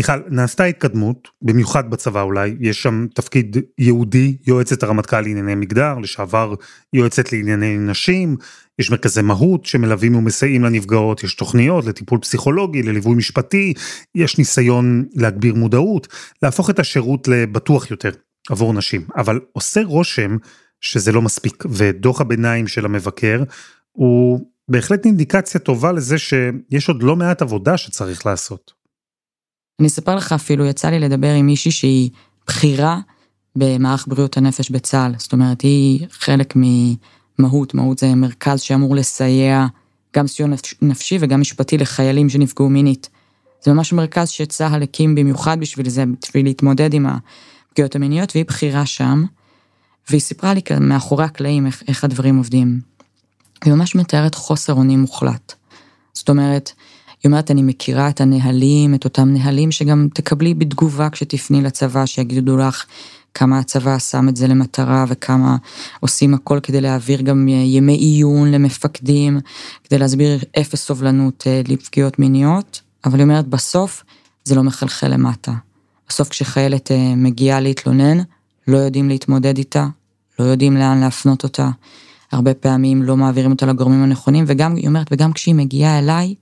מיכל, 0.00 0.20
נעשתה 0.28 0.64
התקדמות, 0.64 1.28
במיוחד 1.42 1.90
בצבא 1.90 2.22
אולי, 2.22 2.56
יש 2.60 2.82
שם 2.82 3.06
תפקיד 3.14 3.56
ייעודי, 3.78 4.36
יועצת 4.46 4.82
הרמטכ"ל 4.82 5.20
לענייני 5.20 5.54
מגדר, 5.54 5.98
לשעבר 5.98 6.54
יועצת 6.92 7.32
לענייני 7.32 7.78
נשים, 7.78 8.36
יש 8.78 8.90
מרכזי 8.90 9.22
מהות 9.22 9.66
שמלווים 9.66 10.16
ומסייעים 10.16 10.64
לנפגעות, 10.64 11.24
יש 11.24 11.34
תוכניות 11.34 11.84
לטיפול 11.84 12.18
פסיכולוגי, 12.18 12.82
לליווי 12.82 13.14
משפטי, 13.14 13.74
יש 14.14 14.38
ניסיון 14.38 15.04
להגביר 15.14 15.54
מודעות, 15.54 16.08
להפוך 16.42 16.70
את 16.70 16.78
השירות 16.78 17.28
לבטוח 17.28 17.90
יותר. 17.90 18.10
עבור 18.50 18.72
נשים, 18.72 19.06
אבל 19.16 19.40
עושה 19.52 19.82
רושם 19.84 20.36
שזה 20.80 21.12
לא 21.12 21.22
מספיק, 21.22 21.64
ודוח 21.70 22.20
הביניים 22.20 22.66
של 22.66 22.84
המבקר 22.84 23.42
הוא 23.92 24.40
בהחלט 24.68 25.06
אינדיקציה 25.06 25.60
טובה 25.60 25.92
לזה 25.92 26.18
שיש 26.18 26.88
עוד 26.88 27.02
לא 27.02 27.16
מעט 27.16 27.42
עבודה 27.42 27.76
שצריך 27.76 28.26
לעשות. 28.26 28.79
אני 29.80 29.88
אספר 29.88 30.16
לך 30.16 30.32
אפילו, 30.32 30.66
יצא 30.66 30.90
לי 30.90 30.98
לדבר 30.98 31.32
עם 31.32 31.46
מישהי 31.46 31.70
שהיא 31.70 32.10
בכירה 32.46 33.00
במערך 33.56 34.06
בריאות 34.08 34.36
הנפש 34.36 34.70
בצה"ל, 34.70 35.12
זאת 35.18 35.32
אומרת, 35.32 35.60
היא 35.60 36.06
חלק 36.10 36.54
ממהות, 36.56 37.74
מהות 37.74 37.98
זה 37.98 38.14
מרכז 38.14 38.60
שאמור 38.60 38.96
לסייע 38.96 39.66
גם 40.16 40.26
סיוע 40.26 40.48
נפשי 40.82 41.18
וגם 41.20 41.40
משפטי 41.40 41.78
לחיילים 41.78 42.28
שנפגעו 42.28 42.68
מינית. 42.68 43.08
זה 43.62 43.72
ממש 43.72 43.92
מרכז 43.92 44.28
שצה"ל 44.28 44.82
הקים 44.82 45.14
במיוחד 45.14 45.60
בשביל 45.60 45.88
זה, 45.88 46.04
בשביל 46.22 46.46
להתמודד 46.46 46.94
עם 46.94 47.06
הפגיעות 47.06 47.96
המיניות, 47.96 48.32
והיא 48.34 48.46
בכירה 48.46 48.86
שם, 48.86 49.24
והיא 50.10 50.20
סיפרה 50.20 50.54
לי 50.54 50.62
כאן 50.62 50.88
מאחורי 50.88 51.24
הקלעים 51.24 51.66
איך, 51.66 51.82
איך 51.88 52.04
הדברים 52.04 52.36
עובדים. 52.36 52.80
היא 53.64 53.72
ממש 53.72 53.94
מתארת 53.94 54.34
חוסר 54.34 54.72
אונים 54.72 55.00
מוחלט. 55.00 55.54
זאת 56.12 56.28
אומרת, 56.28 56.72
היא 57.22 57.30
אומרת, 57.30 57.50
אני 57.50 57.62
מכירה 57.62 58.08
את 58.08 58.20
הנהלים, 58.20 58.94
את 58.94 59.04
אותם 59.04 59.28
נהלים 59.28 59.72
שגם 59.72 60.08
תקבלי 60.14 60.54
בתגובה 60.54 61.10
כשתפני 61.10 61.62
לצבא, 61.62 62.06
שיגידו 62.06 62.56
לך 62.56 62.84
כמה 63.34 63.58
הצבא 63.58 63.98
שם 63.98 64.28
את 64.28 64.36
זה 64.36 64.48
למטרה 64.48 65.04
וכמה 65.08 65.56
עושים 66.00 66.34
הכל 66.34 66.60
כדי 66.62 66.80
להעביר 66.80 67.22
גם 67.22 67.48
ימי 67.48 67.92
עיון 67.92 68.50
למפקדים, 68.50 69.40
כדי 69.84 69.98
להסביר 69.98 70.38
אפס 70.60 70.84
סובלנות 70.84 71.44
אה, 71.46 71.62
לפגיעות 71.68 72.18
מיניות, 72.18 72.80
אבל 73.04 73.18
היא 73.18 73.24
אומרת, 73.24 73.46
בסוף 73.46 74.04
זה 74.44 74.54
לא 74.54 74.62
מחלחל 74.62 75.08
למטה. 75.08 75.52
בסוף 76.08 76.28
כשחיילת 76.28 76.90
אה, 76.90 77.14
מגיעה 77.16 77.60
להתלונן, 77.60 78.18
לא 78.68 78.78
יודעים 78.78 79.08
להתמודד 79.08 79.58
איתה, 79.58 79.86
לא 80.38 80.44
יודעים 80.44 80.76
לאן 80.76 81.00
להפנות 81.00 81.44
אותה. 81.44 81.70
הרבה 82.32 82.54
פעמים 82.54 83.02
לא 83.02 83.16
מעבירים 83.16 83.50
אותה 83.50 83.66
לגורמים 83.66 84.02
הנכונים, 84.02 84.44
וגם, 84.48 84.76
היא 84.76 84.88
אומרת, 84.88 85.06
וגם 85.10 85.32
כשהיא 85.32 85.54
מגיעה 85.54 85.98
אליי, 85.98 86.34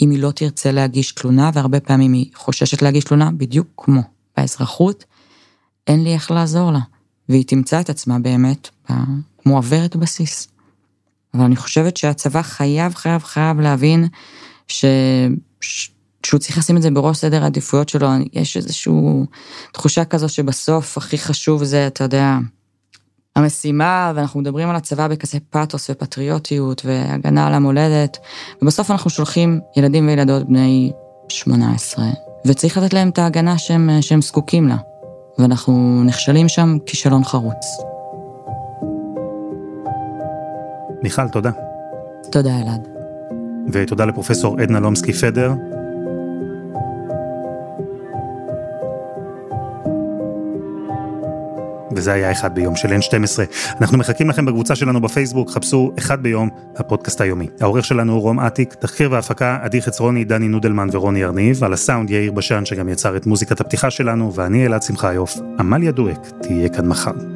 אם 0.00 0.10
היא 0.10 0.18
לא 0.18 0.30
תרצה 0.30 0.72
להגיש 0.72 1.12
תלונה, 1.12 1.50
והרבה 1.54 1.80
פעמים 1.80 2.12
היא 2.12 2.30
חוששת 2.34 2.82
להגיש 2.82 3.04
תלונה, 3.04 3.30
בדיוק 3.30 3.66
כמו 3.76 4.02
באזרחות, 4.36 5.04
אין 5.86 6.04
לי 6.04 6.14
איך 6.14 6.30
לעזור 6.30 6.72
לה. 6.72 6.80
והיא 7.28 7.44
תמצא 7.46 7.80
את 7.80 7.90
עצמה 7.90 8.18
באמת 8.18 8.68
מועברת 9.46 9.96
בסיס. 9.96 10.48
אבל 11.34 11.44
אני 11.44 11.56
חושבת 11.56 11.96
שהצבא 11.96 12.42
חייב, 12.42 12.94
חייב, 12.94 13.22
חייב 13.22 13.60
להבין 13.60 14.08
ש... 14.68 14.84
שהוא 16.22 16.40
צריך 16.40 16.58
לשים 16.58 16.76
את 16.76 16.82
זה 16.82 16.90
בראש 16.90 17.16
סדר 17.16 17.42
העדיפויות 17.42 17.88
שלו, 17.88 18.08
יש 18.32 18.56
איזושהי 18.56 18.92
תחושה 19.72 20.04
כזו 20.04 20.28
שבסוף 20.28 20.98
הכי 20.98 21.18
חשוב 21.18 21.64
זה, 21.64 21.86
אתה 21.86 22.04
יודע, 22.04 22.38
המשימה, 23.36 24.12
ואנחנו 24.14 24.40
מדברים 24.40 24.70
על 24.70 24.76
הצבא 24.76 25.08
בכזה 25.08 25.38
פאתוס 25.50 25.90
ופטריוטיות 25.90 26.82
והגנה 26.84 27.46
על 27.46 27.54
המולדת, 27.54 28.18
ובסוף 28.62 28.90
אנחנו 28.90 29.10
שולחים 29.10 29.60
ילדים 29.76 30.08
וילדות 30.08 30.48
בני 30.48 30.92
18, 31.28 32.04
וצריך 32.46 32.78
לתת 32.78 32.92
להם 32.92 33.08
את 33.08 33.18
ההגנה 33.18 33.58
שהם, 33.58 33.90
שהם 34.00 34.22
זקוקים 34.22 34.68
לה, 34.68 34.76
ואנחנו 35.38 36.02
נכשלים 36.04 36.48
שם 36.48 36.76
כישלון 36.86 37.24
חרוץ. 37.24 37.66
מיכל, 41.02 41.28
תודה. 41.28 41.50
תודה, 42.32 42.60
אלעד. 42.62 42.88
ותודה 43.72 44.04
לפרופסור 44.04 44.60
עדנה 44.60 44.80
לומסקי 44.80 45.12
וזה 51.96 52.12
היה 52.12 52.32
אחד 52.32 52.54
ביום 52.54 52.76
של 52.76 52.88
N12. 52.88 53.40
אנחנו 53.80 53.98
מחכים 53.98 54.30
לכם 54.30 54.46
בקבוצה 54.46 54.74
שלנו 54.74 55.00
בפייסבוק, 55.00 55.50
חפשו 55.50 55.92
אחד 55.98 56.22
ביום, 56.22 56.48
הפודקאסט 56.76 57.20
היומי. 57.20 57.48
העורך 57.60 57.84
שלנו 57.84 58.12
הוא 58.12 58.20
רום 58.20 58.40
אטיק, 58.40 58.74
תחקיר 58.74 59.12
והפקה 59.12 59.58
עדי 59.62 59.82
חצרוני, 59.82 60.24
דני 60.24 60.48
נודלמן 60.48 60.88
ורוני 60.92 61.24
ארניב, 61.24 61.64
על 61.64 61.72
הסאונד 61.72 62.10
יאיר 62.10 62.32
בשן 62.32 62.64
שגם 62.64 62.88
יצר 62.88 63.16
את 63.16 63.26
מוזיקת 63.26 63.60
הפתיחה 63.60 63.90
שלנו, 63.90 64.34
ואני 64.34 64.66
אלעד 64.66 64.82
שמחיוף. 64.82 65.36
עמליה 65.58 65.92
דואק 65.92 66.26
תהיה 66.42 66.68
כאן 66.68 66.88
מחר. 66.88 67.35